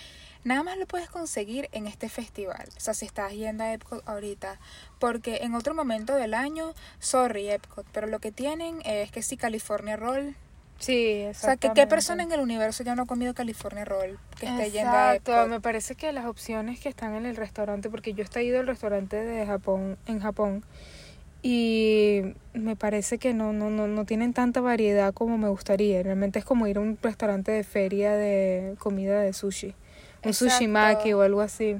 nada 0.43 0.61
más 0.61 0.77
lo 0.77 0.87
puedes 0.87 1.09
conseguir 1.09 1.69
en 1.71 1.87
este 1.87 2.09
festival. 2.09 2.67
O 2.75 2.79
sea, 2.81 2.93
si 2.93 3.05
estás 3.05 3.31
yendo 3.31 3.63
a 3.63 3.71
Epcot 3.71 4.05
ahorita, 4.05 4.59
porque 4.99 5.37
en 5.43 5.55
otro 5.55 5.73
momento 5.73 6.15
del 6.15 6.33
año, 6.33 6.73
sorry 6.99 7.49
Epcot, 7.49 7.85
pero 7.93 8.07
lo 8.07 8.19
que 8.19 8.33
tienen 8.33 8.81
es 8.83 9.09
que 9.09 9.21
si 9.21 9.37
California 9.37 9.95
Roll, 9.95 10.35
Sí, 10.79 11.25
o 11.29 11.33
sea, 11.33 11.57
que 11.57 11.71
qué 11.73 11.87
persona 11.87 12.23
en 12.23 12.31
el 12.31 12.41
universo 12.41 12.83
ya 12.83 12.95
no 12.95 13.03
ha 13.03 13.05
comido 13.05 13.33
California 13.33 13.85
Roll 13.85 14.19
que 14.37 14.45
esté 14.45 14.71
yendo 14.71 14.89
Exacto, 14.89 15.47
me 15.47 15.61
parece 15.61 15.95
que 15.95 16.11
las 16.11 16.25
opciones 16.25 16.79
que 16.79 16.89
están 16.89 17.15
en 17.15 17.25
el 17.25 17.37
restaurante, 17.37 17.89
porque 17.89 18.13
yo 18.13 18.25
he 18.35 18.43
ido 18.43 18.59
al 18.59 18.67
restaurante 18.67 19.15
de 19.15 19.45
Japón, 19.45 19.97
en 20.05 20.19
Japón, 20.19 20.63
y 21.47 22.21
me 22.53 22.75
parece 22.75 23.19
que 23.19 23.35
no, 23.35 23.53
no, 23.53 23.69
no, 23.69 23.87
no 23.87 24.05
tienen 24.05 24.33
tanta 24.33 24.61
variedad 24.61 25.13
como 25.13 25.37
me 25.37 25.47
gustaría. 25.47 26.01
Realmente 26.01 26.39
es 26.39 26.45
como 26.45 26.65
ir 26.65 26.77
a 26.77 26.81
un 26.81 26.97
restaurante 27.01 27.51
de 27.51 27.63
feria 27.63 28.13
de 28.13 28.75
comida 28.79 29.21
de 29.21 29.31
sushi. 29.31 29.75
Un 30.23 30.33
sushi 30.33 30.65
Exacto. 30.65 30.69
maki 30.69 31.13
o 31.13 31.21
algo 31.21 31.41
así. 31.41 31.77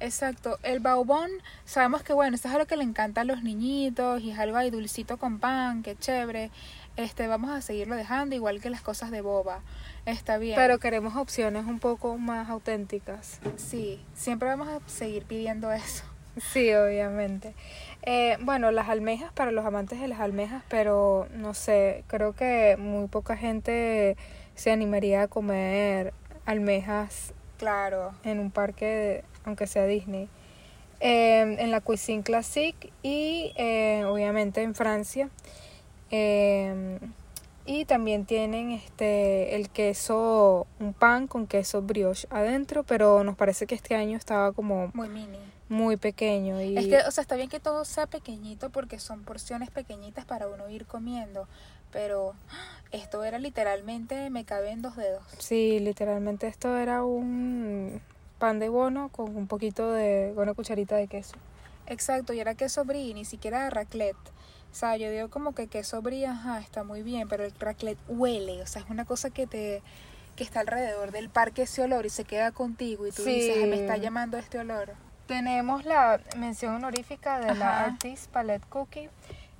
Exacto, 0.00 0.58
el 0.64 0.80
baobón, 0.80 1.30
sabemos 1.64 2.02
que 2.02 2.12
bueno, 2.12 2.34
esto 2.34 2.48
es 2.48 2.54
algo 2.54 2.66
que 2.66 2.76
le 2.76 2.82
encanta 2.82 3.20
a 3.20 3.24
los 3.24 3.44
niñitos 3.44 4.20
y 4.20 4.32
es 4.32 4.38
algo 4.38 4.56
ahí 4.56 4.68
dulcito 4.68 5.16
con 5.16 5.38
pan, 5.38 5.82
que 5.82 5.94
chévere. 5.94 6.50
Este, 6.96 7.26
vamos 7.26 7.50
a 7.50 7.60
seguirlo 7.62 7.96
dejando 7.96 8.34
igual 8.34 8.60
que 8.60 8.68
las 8.70 8.82
cosas 8.82 9.10
de 9.10 9.22
boba. 9.22 9.60
Está 10.04 10.36
bien. 10.38 10.56
Pero 10.56 10.78
queremos 10.78 11.16
opciones 11.16 11.64
un 11.66 11.78
poco 11.78 12.18
más 12.18 12.48
auténticas. 12.50 13.40
sí, 13.56 14.00
siempre 14.14 14.48
vamos 14.48 14.68
a 14.68 14.80
seguir 14.88 15.24
pidiendo 15.24 15.72
eso. 15.72 16.04
Sí, 16.52 16.72
obviamente. 16.72 17.54
Eh, 18.02 18.38
bueno, 18.40 18.70
las 18.72 18.88
almejas 18.88 19.32
para 19.32 19.52
los 19.52 19.64
amantes 19.66 20.00
de 20.00 20.08
las 20.08 20.18
almejas, 20.20 20.62
pero 20.68 21.28
no 21.34 21.52
sé, 21.54 22.04
creo 22.06 22.32
que 22.32 22.76
muy 22.78 23.06
poca 23.08 23.36
gente 23.36 24.16
se 24.54 24.70
animaría 24.70 25.22
a 25.22 25.28
comer 25.28 26.14
almejas 26.46 27.34
Claro. 27.58 28.12
en 28.24 28.38
un 28.38 28.50
parque, 28.50 28.86
de- 28.86 29.24
aunque 29.44 29.66
sea 29.66 29.86
Disney. 29.86 30.28
Eh, 31.00 31.56
en 31.58 31.70
la 31.70 31.80
Cuisine 31.80 32.22
Classique 32.22 32.92
y 33.02 33.52
eh, 33.56 34.04
obviamente 34.06 34.62
en 34.62 34.74
Francia. 34.74 35.28
Eh, 36.12 36.98
y 37.64 37.84
también 37.84 38.26
tienen 38.26 38.70
este 38.72 39.54
el 39.56 39.70
queso, 39.70 40.66
un 40.80 40.92
pan 40.94 41.26
con 41.26 41.46
queso 41.46 41.80
brioche 41.82 42.26
adentro, 42.30 42.82
pero 42.84 43.24
nos 43.24 43.36
parece 43.36 43.66
que 43.66 43.74
este 43.74 43.94
año 43.94 44.16
estaba 44.16 44.52
como 44.52 44.90
Muy 44.94 45.08
mini. 45.08 45.38
muy 45.68 45.96
pequeño 45.96 46.60
y 46.60 46.76
Es 46.76 46.86
que, 46.86 46.98
o 47.06 47.10
sea, 47.10 47.22
está 47.22 47.36
bien 47.36 47.48
que 47.48 47.60
todo 47.60 47.84
sea 47.84 48.06
pequeñito 48.06 48.70
porque 48.70 48.98
son 48.98 49.22
porciones 49.22 49.70
pequeñitas 49.70 50.24
para 50.24 50.48
uno 50.48 50.68
ir 50.68 50.86
comiendo. 50.86 51.48
Pero 51.92 52.34
esto 52.90 53.22
era 53.22 53.38
literalmente, 53.38 54.28
me 54.30 54.44
cabe 54.44 54.70
en 54.70 54.82
dos 54.82 54.96
dedos. 54.96 55.22
sí, 55.38 55.78
literalmente 55.78 56.46
esto 56.48 56.76
era 56.76 57.04
un 57.04 58.00
pan 58.38 58.58
de 58.58 58.68
bono 58.70 59.08
con 59.10 59.36
un 59.36 59.46
poquito 59.46 59.92
de 59.92 60.32
con 60.34 60.44
una 60.44 60.54
cucharita 60.54 60.96
de 60.96 61.06
queso. 61.06 61.36
Exacto, 61.92 62.32
y 62.32 62.40
era 62.40 62.54
queso 62.54 62.84
brie, 62.84 63.14
ni 63.14 63.24
siquiera 63.24 63.68
raclette. 63.70 64.16
O 64.70 64.74
sea, 64.74 64.96
yo 64.96 65.10
digo 65.10 65.28
como 65.28 65.54
que 65.54 65.66
queso 65.68 66.00
brie, 66.02 66.26
ajá, 66.26 66.58
está 66.60 66.82
muy 66.82 67.02
bien, 67.02 67.28
pero 67.28 67.44
el 67.44 67.52
raclette 67.58 67.98
huele, 68.08 68.62
o 68.62 68.66
sea, 68.66 68.82
es 68.82 68.90
una 68.90 69.04
cosa 69.04 69.30
que 69.30 69.46
te 69.46 69.82
que 70.34 70.44
está 70.44 70.60
alrededor 70.60 71.12
del 71.12 71.28
parque 71.28 71.62
ese 71.62 71.82
olor 71.82 72.06
y 72.06 72.08
se 72.08 72.24
queda 72.24 72.52
contigo 72.52 73.06
y 73.06 73.10
tú 73.12 73.22
Sí. 73.22 73.34
dices, 73.34 73.56
"Ay, 73.58 73.68
me 73.68 73.76
está 73.76 73.98
llamando 73.98 74.38
este 74.38 74.58
olor. 74.58 74.94
Tenemos 75.26 75.84
la 75.84 76.20
mención 76.38 76.74
honorífica 76.74 77.38
de 77.38 77.54
la. 77.54 77.84
Artist 77.84 78.30
Palette 78.30 78.64
Cookie, 78.70 79.10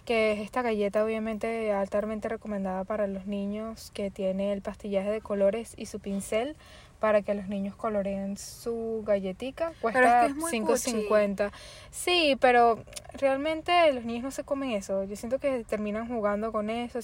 que 0.07 0.33
es 0.33 0.41
esta 0.41 0.63
galleta 0.63 1.05
obviamente 1.05 1.73
altamente 1.73 2.29
recomendada 2.31 2.85
para 2.85 3.07
los 3.07 3.27
niños 3.27 3.91
que 3.93 4.11
tiene 4.11 4.55
el 4.55 4.63
pastillaje 4.63 5.11
de 5.11 5.21
colores 5.21 5.75
y 5.77 5.85
su 5.87 6.01
pincel 6.01 6.57
para 7.03 7.23
que 7.23 7.35
los 7.35 7.49
niños 7.49 7.75
coloreen 7.75 8.37
su 8.37 9.03
galletica. 9.05 9.73
Pero 9.83 9.89
es 9.89 9.93
Cuesta 9.93 10.21
que 10.21 10.27
es 10.27 10.37
muy 10.37 10.53
5.50. 10.53 11.51
Sí, 11.91 12.39
pero 12.41 12.79
realmente 13.15 13.93
los 13.93 14.05
niños 14.05 14.23
no 14.23 14.31
se 14.31 14.45
comen 14.45 14.71
eso. 14.71 15.03
Yo 15.03 15.17
siento 15.17 15.41
que 15.41 15.65
terminan 15.65 16.07
jugando 16.07 16.53
con 16.53 16.71
eso. 16.71 17.01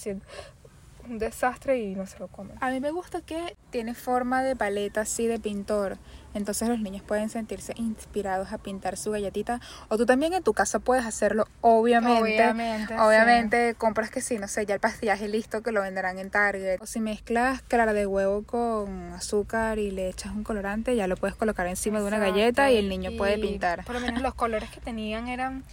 Un 1.08 1.18
desastre 1.18 1.78
y 1.78 1.94
no 1.94 2.06
se 2.06 2.18
lo 2.18 2.28
comen. 2.28 2.56
A 2.60 2.70
mí 2.70 2.80
me 2.80 2.90
gusta 2.90 3.20
que 3.20 3.56
tiene 3.70 3.94
forma 3.94 4.42
de 4.42 4.56
paleta 4.56 5.02
así 5.02 5.26
de 5.26 5.38
pintor. 5.38 5.98
Entonces 6.34 6.68
los 6.68 6.78
niños 6.78 7.02
pueden 7.02 7.30
sentirse 7.30 7.72
inspirados 7.76 8.52
a 8.52 8.58
pintar 8.58 8.96
su 8.96 9.10
galletita. 9.10 9.60
O 9.88 9.96
tú 9.96 10.06
también 10.06 10.34
en 10.34 10.42
tu 10.42 10.52
casa 10.52 10.78
puedes 10.78 11.04
hacerlo, 11.04 11.46
obviamente. 11.62 12.34
Obviamente, 12.42 12.98
Obviamente 12.98 13.74
compras 13.76 14.10
que 14.10 14.20
sí, 14.20 14.38
no 14.38 14.46
sé, 14.46 14.66
ya 14.66 14.74
el 14.74 14.80
pastillaje 14.80 15.28
listo 15.28 15.62
que 15.62 15.72
lo 15.72 15.82
venderán 15.82 16.18
en 16.18 16.30
Target. 16.30 16.80
O 16.80 16.86
si 16.86 17.00
mezclas 17.00 17.62
clara 17.62 17.92
de 17.92 18.06
huevo 18.06 18.42
con 18.44 19.12
azúcar 19.14 19.78
y 19.78 19.90
le 19.90 20.08
echas 20.08 20.32
un 20.32 20.44
colorante, 20.44 20.94
ya 20.94 21.06
lo 21.06 21.16
puedes 21.16 21.34
colocar 21.34 21.66
encima 21.66 22.00
de 22.00 22.06
una 22.06 22.18
galleta 22.18 22.70
y 22.70 22.76
el 22.76 22.88
niño 22.88 23.10
Y 23.12 23.18
puede 23.18 23.38
pintar. 23.38 23.84
Por 23.84 23.94
lo 23.94 24.00
menos 24.00 24.22
los 24.22 24.34
colores 24.34 24.70
que 24.70 24.80
tenían 24.80 25.28
eran 25.28 25.64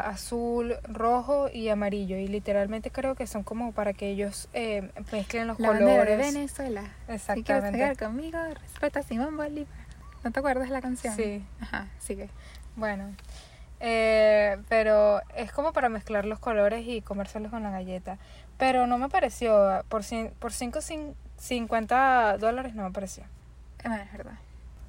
azul, 0.00 0.74
rojo 0.84 1.48
y 1.52 1.68
amarillo. 1.68 2.16
Y 2.16 2.28
literalmente 2.28 2.90
creo 2.90 3.14
que 3.14 3.26
son 3.26 3.42
como 3.42 3.72
para 3.72 3.92
que 3.92 4.08
ellos 4.08 4.48
eh, 4.52 4.90
mezclen 5.12 5.46
los 5.46 5.58
La 5.60 5.68
bandera 5.68 5.90
de 5.92 5.98
colores. 5.98 6.34
Venezuela. 6.34 6.82
Si 6.82 6.86
quieres 7.06 7.28
Exactamente. 7.28 7.96
conmigo, 8.04 8.38
respeta 8.60 9.00
a 9.00 9.02
Simón 9.02 9.36
Bolívar. 9.36 9.68
¿No 10.24 10.30
te 10.32 10.38
acuerdas 10.40 10.70
la 10.70 10.80
canción? 10.80 11.14
Sí. 11.14 11.44
Ajá, 11.60 11.86
sigue. 11.98 12.28
Bueno, 12.74 13.14
eh, 13.80 14.56
pero 14.68 15.20
es 15.36 15.52
como 15.52 15.72
para 15.72 15.88
mezclar 15.88 16.24
los 16.24 16.38
colores 16.38 16.84
y 16.86 17.00
comérselos 17.02 17.50
con 17.50 17.62
la 17.62 17.70
galleta. 17.70 18.18
Pero 18.58 18.86
no 18.86 18.98
me 18.98 19.08
pareció, 19.08 19.82
por, 19.88 20.02
cin- 20.02 20.30
por 20.38 20.52
5, 20.52 20.80
50 21.38 22.38
dólares 22.38 22.74
no 22.74 22.84
me 22.84 22.90
pareció. 22.90 23.24
Bueno, 23.84 24.02
es 24.02 24.12
verdad. 24.12 24.38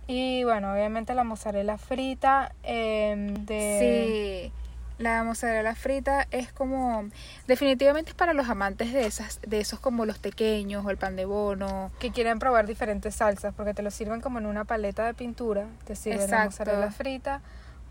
Y 0.08 0.44
bueno, 0.46 0.72
obviamente 0.72 1.13
la 1.13 1.24
mozzarella 1.25 1.77
frita 1.77 2.54
em, 2.63 3.34
de... 3.46 4.50
Sí, 4.50 4.54
la 4.98 5.24
mozzarella 5.24 5.75
frita 5.75 6.27
es 6.32 6.51
como 6.51 7.08
definitivamente 7.48 8.10
es 8.12 8.16
para 8.16 8.34
los 8.34 8.50
amantes 8.50 8.94
de 8.94 9.06
esas 9.06 9.39
de 9.46 9.60
esos 9.60 9.80
como 9.80 10.06
los 10.06 10.18
pequeños 10.18 10.86
o 10.86 10.89
el 10.89 10.98
pan 10.98 11.16
de 11.16 11.25
bono. 11.25 11.92
que 12.00 12.12
quieren 12.12 12.39
probar 12.39 12.66
diferentes 12.66 13.16
salsas 13.16 13.54
porque 13.56 13.74
te 13.74 13.84
lo 13.84 13.92
sirven 13.92 14.22
como 14.22 14.39
en 14.39 14.46
una 14.48 14.66
paleta 14.66 15.06
de 15.06 15.13
pintura, 15.13 15.66
te 15.86 15.96
sirven 15.96 16.30
la 16.32 16.46
mozzarella 16.46 16.92
frita 16.92 17.42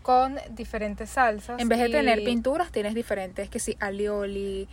con 0.03 0.37
diferentes 0.51 1.09
salsas. 1.09 1.59
En 1.61 1.67
vez 1.69 1.79
de 1.79 1.89
y- 1.89 1.91
tener 1.91 2.23
pinturas 2.23 2.71
tienes 2.71 2.93
diferentes 2.93 3.49
que 3.49 3.59
sí, 3.59 3.75
alioli, 3.79 4.67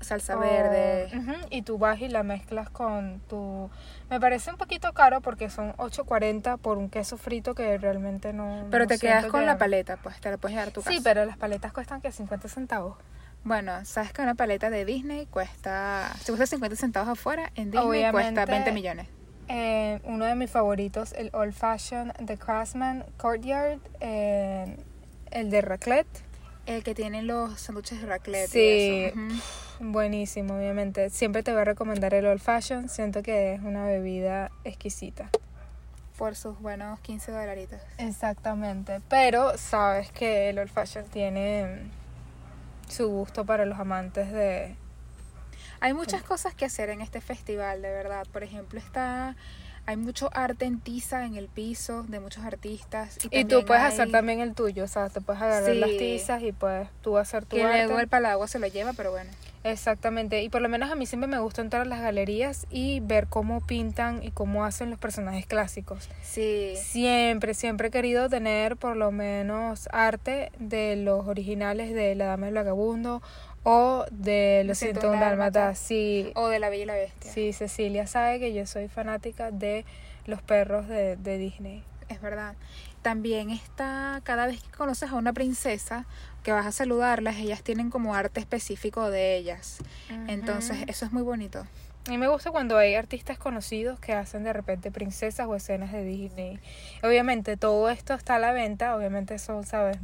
salsa 0.00 0.36
o- 0.36 0.40
verde. 0.40 1.08
y 1.50 1.62
tú 1.62 1.78
vas 1.78 2.00
y 2.00 2.08
la 2.08 2.22
mezclas 2.22 2.70
con 2.70 3.20
tu... 3.28 3.70
Me 4.08 4.18
parece 4.20 4.50
un 4.50 4.56
poquito 4.56 4.92
caro 4.92 5.20
porque 5.20 5.50
son 5.50 5.72
8.40 5.74 6.58
por 6.58 6.78
un 6.78 6.88
queso 6.90 7.16
frito 7.16 7.54
que 7.54 7.78
realmente 7.78 8.32
no... 8.32 8.66
Pero 8.70 8.84
no 8.84 8.88
te 8.88 8.98
quedas 8.98 9.26
con 9.26 9.40
que- 9.40 9.46
la 9.46 9.58
paleta, 9.58 9.96
pues 9.98 10.20
te 10.20 10.30
la 10.30 10.36
puedes 10.38 10.54
llevar 10.54 10.68
a 10.68 10.72
tu 10.72 10.82
casa. 10.82 10.96
Sí, 10.96 11.00
pero 11.02 11.24
las 11.24 11.36
paletas 11.36 11.72
cuestan 11.72 12.00
que 12.00 12.10
50 12.12 12.48
centavos. 12.48 12.96
Bueno, 13.44 13.84
sabes 13.84 14.12
que 14.12 14.20
una 14.20 14.34
paleta 14.34 14.68
de 14.68 14.84
Disney 14.84 15.26
cuesta, 15.26 16.12
si 16.20 16.26
cuesta 16.32 16.46
50 16.46 16.76
centavos 16.76 17.08
afuera, 17.08 17.50
en 17.54 17.70
Disney 17.70 18.10
cuesta 18.10 18.10
Obviamente, 18.10 18.44
20 18.46 18.72
millones. 18.72 19.06
Eh, 19.48 20.00
uno 20.04 20.26
de 20.26 20.34
mis 20.34 20.50
favoritos, 20.50 21.12
el 21.14 21.30
Old 21.32 21.54
Fashion 21.54 22.12
de 22.20 22.36
Craftsman 22.36 23.04
Courtyard, 23.16 23.78
eh, 24.00 24.76
el 25.30 25.50
de 25.50 25.60
raclette. 25.62 26.06
El 26.66 26.84
que 26.84 26.94
tiene 26.94 27.22
los 27.22 27.60
sándwiches 27.60 28.00
de 28.00 28.06
raclette. 28.06 28.48
y 28.48 28.52
Sí. 28.52 29.12
Ujú. 29.14 29.92
Buenísimo, 29.92 30.56
obviamente. 30.56 31.10
Siempre 31.10 31.42
te 31.42 31.52
voy 31.52 31.62
a 31.62 31.64
recomendar 31.64 32.14
el 32.14 32.26
Old 32.26 32.40
Fashion. 32.40 32.88
Siento 32.88 33.22
que 33.22 33.54
es 33.54 33.60
una 33.60 33.84
bebida 33.84 34.50
exquisita. 34.64 35.30
Por 36.18 36.36
sus 36.36 36.60
buenos 36.60 37.00
15 37.00 37.32
dolaritos. 37.32 37.80
Exactamente. 37.96 39.00
Pero 39.08 39.56
sabes 39.56 40.12
que 40.12 40.50
el 40.50 40.58
Old 40.58 40.70
Fashion 40.70 41.06
tiene 41.06 41.90
su 42.88 43.08
gusto 43.08 43.46
para 43.46 43.64
los 43.64 43.78
amantes 43.78 44.30
de... 44.30 44.76
Hay 45.80 45.94
muchas 45.94 46.22
cosas 46.22 46.54
que 46.54 46.66
hacer 46.66 46.90
en 46.90 47.00
este 47.00 47.22
festival, 47.22 47.80
de 47.80 47.88
verdad. 47.90 48.26
Por 48.30 48.42
ejemplo, 48.42 48.78
está 48.78 49.34
hay 49.86 49.96
mucho 49.96 50.30
arte 50.32 50.64
en 50.66 50.78
tiza 50.80 51.24
en 51.24 51.36
el 51.36 51.48
piso 51.48 52.04
de 52.04 52.20
muchos 52.20 52.44
artistas. 52.44 53.18
Y, 53.30 53.40
Y 53.40 53.44
tú 53.44 53.64
puedes 53.64 53.82
hay- 53.82 53.92
hacer 53.92 54.10
también 54.10 54.40
el 54.40 54.54
tuyo. 54.54 54.84
O 54.84 54.88
sea, 54.88 55.08
te 55.08 55.20
puedes 55.20 55.42
agarrar 55.42 55.74
las 55.76 55.90
tizas 55.90 56.42
y 56.42 56.52
puedes 56.52 56.88
tú 57.02 57.18
hacer 57.18 57.44
tu 57.44 57.56
Que 57.56 57.64
arte. 57.64 57.84
luego 57.86 57.98
el 58.00 58.08
palagua 58.08 58.46
se 58.48 58.58
lo 58.58 58.66
lleva, 58.68 58.92
pero 58.92 59.10
bueno. 59.10 59.30
Exactamente, 59.62 60.42
y 60.42 60.48
por 60.48 60.62
lo 60.62 60.68
menos 60.70 60.90
a 60.90 60.94
mí 60.94 61.04
siempre 61.04 61.28
me 61.28 61.38
gusta 61.38 61.60
entrar 61.60 61.82
a 61.82 61.84
las 61.84 62.00
galerías 62.00 62.66
y 62.70 63.00
ver 63.00 63.26
cómo 63.26 63.60
pintan 63.60 64.22
y 64.22 64.30
cómo 64.30 64.64
hacen 64.64 64.88
los 64.88 64.98
personajes 64.98 65.46
clásicos. 65.46 66.08
Sí. 66.22 66.74
Siempre, 66.76 67.52
siempre 67.52 67.88
he 67.88 67.90
querido 67.90 68.30
tener 68.30 68.76
por 68.78 68.96
lo 68.96 69.12
menos 69.12 69.88
arte 69.92 70.50
de 70.58 70.96
los 70.96 71.26
originales 71.26 71.92
de 71.92 72.14
La 72.14 72.26
Dama 72.26 72.46
del 72.46 72.54
Vagabundo 72.54 73.20
o 73.62 74.06
de 74.10 74.62
Los 74.64 74.78
101 74.78 75.20
Dálmatas. 75.20 75.78
Sí, 75.78 76.32
O 76.34 76.48
de 76.48 76.58
la 76.58 76.70
Bella 76.70 76.82
y 76.82 76.86
la 76.86 76.94
Bestia. 76.94 77.30
sí, 77.30 77.52
Cecilia 77.52 78.06
sabe 78.06 78.40
que 78.40 78.54
yo 78.54 78.66
soy 78.66 78.88
fanática 78.88 79.50
de 79.50 79.84
los 80.24 80.40
perros 80.40 80.88
de, 80.88 81.16
de 81.16 81.36
Disney. 81.36 81.84
Es 82.10 82.20
verdad. 82.20 82.56
También 83.02 83.50
está, 83.50 84.20
cada 84.24 84.46
vez 84.46 84.62
que 84.62 84.70
conoces 84.72 85.10
a 85.10 85.14
una 85.14 85.32
princesa, 85.32 86.04
que 86.42 86.52
vas 86.52 86.66
a 86.66 86.72
saludarlas, 86.72 87.36
ellas 87.36 87.62
tienen 87.62 87.88
como 87.88 88.14
arte 88.14 88.40
específico 88.40 89.10
de 89.10 89.36
ellas. 89.36 89.78
Entonces, 90.26 90.78
eso 90.86 91.06
es 91.06 91.12
muy 91.12 91.22
bonito. 91.22 91.66
A 92.06 92.10
mí 92.10 92.18
me 92.18 92.28
gusta 92.28 92.50
cuando 92.50 92.76
hay 92.76 92.94
artistas 92.94 93.38
conocidos 93.38 94.00
que 94.00 94.12
hacen 94.12 94.42
de 94.42 94.52
repente 94.52 94.90
princesas 94.90 95.46
o 95.46 95.54
escenas 95.54 95.92
de 95.92 96.02
Disney. 96.02 96.58
Obviamente 97.02 97.56
todo 97.56 97.88
esto 97.90 98.14
está 98.14 98.36
a 98.36 98.38
la 98.38 98.52
venta, 98.52 98.96
obviamente 98.96 99.38
son, 99.38 99.64
sabes, 99.64 99.98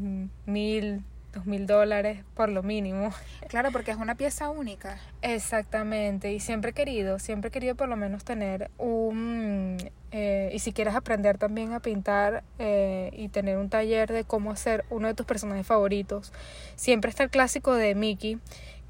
mil, 0.47 1.03
dos 1.37 1.47
mil 1.47 1.67
dólares 1.67 2.25
por 2.35 2.49
lo 2.49 2.63
mínimo. 2.63 3.13
Claro, 3.49 3.71
porque 3.71 3.93
es 3.93 3.97
una 3.97 4.17
pieza 4.17 4.51
única. 4.51 4.99
Exactamente, 5.23 6.33
y 6.33 6.41
siempre 6.41 6.73
he 6.73 6.75
querido, 6.75 7.21
siempre 7.21 7.49
he 7.49 7.51
querido 7.53 7.77
por 7.77 7.89
lo 7.89 7.97
menos 7.97 8.25
tener 8.25 8.73
un, 8.77 9.77
eh, 10.11 10.51
y 10.53 10.59
si 10.59 10.73
quieres 10.73 10.97
aprender 10.97 11.39
también 11.39 11.73
a 11.73 11.79
pintar 11.79 12.43
eh, 12.59 13.11
y 13.13 13.29
tener 13.29 13.57
un 13.57 13.71
taller 13.71 14.13
de 14.13 14.25
cómo 14.25 14.51
hacer 14.51 14.85
uno 14.91 15.07
de 15.07 15.15
tus 15.15 15.27
personajes 15.27 15.65
favoritos, 15.65 16.33
siempre 16.75 17.09
está 17.09 17.23
el 17.23 17.31
clásico 17.31 17.75
de 17.75 17.95
Mickey, 17.95 18.41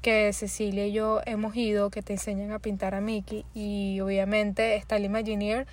que 0.01 0.33
Cecilia 0.33 0.87
y 0.87 0.91
yo 0.91 1.21
hemos 1.25 1.55
ido, 1.55 1.91
que 1.91 2.01
te 2.01 2.13
enseñan 2.13 2.51
a 2.51 2.59
pintar 2.59 2.95
a 2.95 3.01
Mickey, 3.01 3.45
y 3.53 3.99
obviamente 3.99 4.75
está 4.75 4.95
el 4.95 5.05
Imagineer 5.05 5.67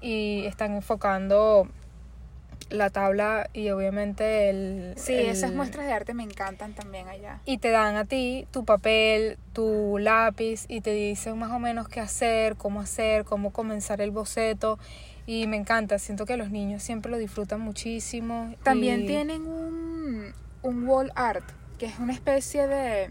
y 0.00 0.46
están 0.46 0.74
enfocando 0.74 1.68
la 2.70 2.90
tabla 2.90 3.50
y 3.52 3.68
obviamente 3.70 4.48
el... 4.50 4.94
Sí, 4.96 5.14
el- 5.14 5.26
esas 5.26 5.52
muestras 5.52 5.86
de 5.86 5.92
arte 5.92 6.14
me 6.14 6.22
encantan 6.22 6.72
también 6.74 7.08
allá. 7.08 7.40
y 7.44 7.58
te 7.58 7.70
dan 7.70 7.96
a 7.96 8.04
ti 8.04 8.46
tu 8.52 8.64
papel, 8.64 9.38
tu 9.52 9.98
lápiz 9.98 10.64
y 10.68 10.80
te 10.80 10.92
dicen 10.92 11.38
más 11.38 11.50
o 11.52 11.58
menos 11.58 11.88
qué 11.88 12.00
hacer, 12.00 12.56
cómo 12.56 12.80
hacer, 12.80 13.24
cómo 13.24 13.50
comenzar 13.52 14.00
el 14.00 14.10
boceto 14.12 14.78
y 15.26 15.46
me 15.46 15.56
encanta, 15.56 15.98
siento 15.98 16.26
que 16.26 16.36
los 16.36 16.50
niños 16.50 16.82
siempre 16.82 17.10
lo 17.10 17.18
disfrutan 17.18 17.60
muchísimo. 17.60 18.54
También 18.62 19.02
y- 19.02 19.06
tienen 19.06 19.42
un, 19.46 20.32
un 20.62 20.88
wall 20.88 21.12
art, 21.14 21.44
que 21.78 21.86
es 21.86 21.98
una 21.98 22.12
especie 22.12 22.66
de 22.66 23.10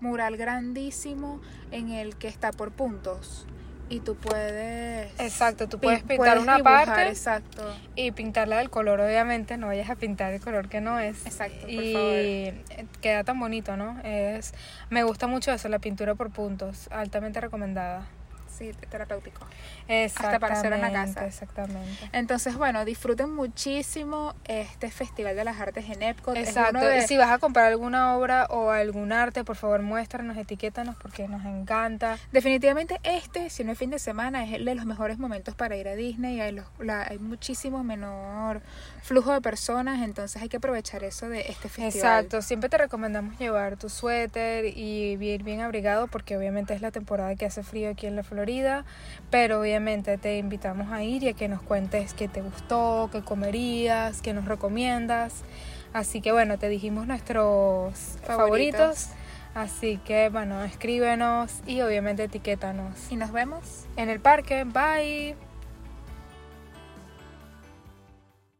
mural 0.00 0.36
grandísimo 0.36 1.40
en 1.70 1.90
el 1.90 2.16
que 2.16 2.28
está 2.28 2.52
por 2.52 2.70
puntos. 2.72 3.46
Y 3.88 4.00
tú 4.00 4.16
puedes... 4.16 5.12
Exacto, 5.20 5.68
tú 5.68 5.78
puedes 5.78 6.02
pintar 6.02 6.38
una 6.38 6.56
dibujar, 6.56 6.86
parte 6.86 7.08
Exacto. 7.08 7.62
y 7.94 8.10
pintarla 8.10 8.58
del 8.58 8.68
color, 8.68 9.00
obviamente, 9.00 9.56
no 9.56 9.68
vayas 9.68 9.88
a 9.90 9.94
pintar 9.94 10.32
el 10.32 10.40
color 10.40 10.68
que 10.68 10.80
no 10.80 10.98
es. 10.98 11.24
Exacto, 11.24 11.60
por 11.60 11.70
y 11.70 12.52
queda 13.00 13.22
tan 13.22 13.38
bonito, 13.38 13.76
¿no? 13.76 14.00
Es 14.02 14.54
me 14.90 15.04
gusta 15.04 15.28
mucho 15.28 15.52
eso, 15.52 15.68
la 15.68 15.78
pintura 15.78 16.16
por 16.16 16.30
puntos, 16.30 16.88
altamente 16.90 17.40
recomendada. 17.40 18.06
Sí, 18.56 18.72
terapéutico. 18.90 19.46
Exactamente, 19.88 20.40
para 20.40 20.54
hacer 20.58 20.72
una 20.72 20.92
casa. 20.92 21.26
Exactamente. 21.26 22.08
Entonces, 22.12 22.56
bueno, 22.56 22.84
disfruten 22.84 23.30
muchísimo 23.34 24.34
este 24.44 24.90
Festival 24.90 25.36
de 25.36 25.44
las 25.44 25.60
Artes 25.60 25.88
en 25.90 26.02
Epcot. 26.02 26.36
Exacto. 26.36 26.78
de- 26.80 27.06
si 27.06 27.16
vas 27.16 27.30
a 27.30 27.38
comprar 27.38 27.66
alguna 27.66 28.16
obra 28.16 28.46
o 28.50 28.70
algún 28.70 29.12
arte, 29.12 29.44
por 29.44 29.56
favor 29.56 29.82
muéstranos, 29.82 30.36
etiquétanos 30.36 30.96
porque 30.96 31.28
nos 31.28 31.44
encanta. 31.44 32.18
Definitivamente 32.32 32.98
este, 33.02 33.50
si 33.50 33.64
no 33.64 33.72
es 33.72 33.78
fin 33.78 33.90
de 33.90 33.98
semana, 33.98 34.44
es 34.44 34.52
el 34.54 34.64
de 34.64 34.74
los 34.74 34.84
mejores 34.86 35.18
momentos 35.18 35.54
para 35.54 35.76
ir 35.76 35.88
a 35.88 35.94
Disney. 35.94 36.40
Hay, 36.40 36.52
los- 36.52 36.66
la- 36.78 37.02
hay 37.02 37.18
muchísimo 37.18 37.84
menor 37.84 38.62
flujo 39.02 39.32
de 39.32 39.40
personas, 39.40 40.02
entonces 40.02 40.40
hay 40.42 40.48
que 40.48 40.56
aprovechar 40.56 41.04
eso 41.04 41.28
de 41.28 41.40
este 41.42 41.68
festival. 41.68 41.88
Exacto. 41.94 42.42
Siempre 42.42 42.68
te 42.68 42.78
recomendamos 42.78 43.38
llevar 43.38 43.76
tu 43.76 43.88
suéter 43.88 44.64
y 44.66 45.16
ir 45.22 45.42
bien 45.42 45.60
abrigado 45.60 46.06
porque 46.08 46.36
obviamente 46.36 46.74
es 46.74 46.80
la 46.82 46.90
temporada 46.90 47.34
que 47.36 47.46
hace 47.46 47.62
frío 47.62 47.90
aquí 47.90 48.06
en 48.06 48.16
la 48.16 48.22
Florida. 48.46 48.84
Pero 49.30 49.60
obviamente 49.60 50.18
te 50.18 50.38
invitamos 50.38 50.92
a 50.92 51.02
ir 51.02 51.24
y 51.24 51.28
a 51.28 51.32
que 51.32 51.48
nos 51.48 51.60
cuentes 51.60 52.14
qué 52.14 52.28
te 52.28 52.42
gustó, 52.42 53.10
qué 53.10 53.22
comerías, 53.22 54.22
qué 54.22 54.32
nos 54.32 54.44
recomiendas. 54.44 55.42
Así 55.92 56.20
que 56.20 56.30
bueno, 56.30 56.58
te 56.58 56.68
dijimos 56.68 57.06
nuestros 57.06 58.18
favoritos. 58.24 58.80
Favoritos. 58.80 59.08
Así 59.54 59.98
que 60.04 60.28
bueno, 60.28 60.62
escríbenos 60.62 61.52
y 61.66 61.80
obviamente 61.80 62.24
etiquétanos. 62.24 63.10
Y 63.10 63.16
nos 63.16 63.32
vemos. 63.32 63.86
En 63.96 64.10
el 64.10 64.20
parque, 64.20 64.64
bye. 64.64 65.45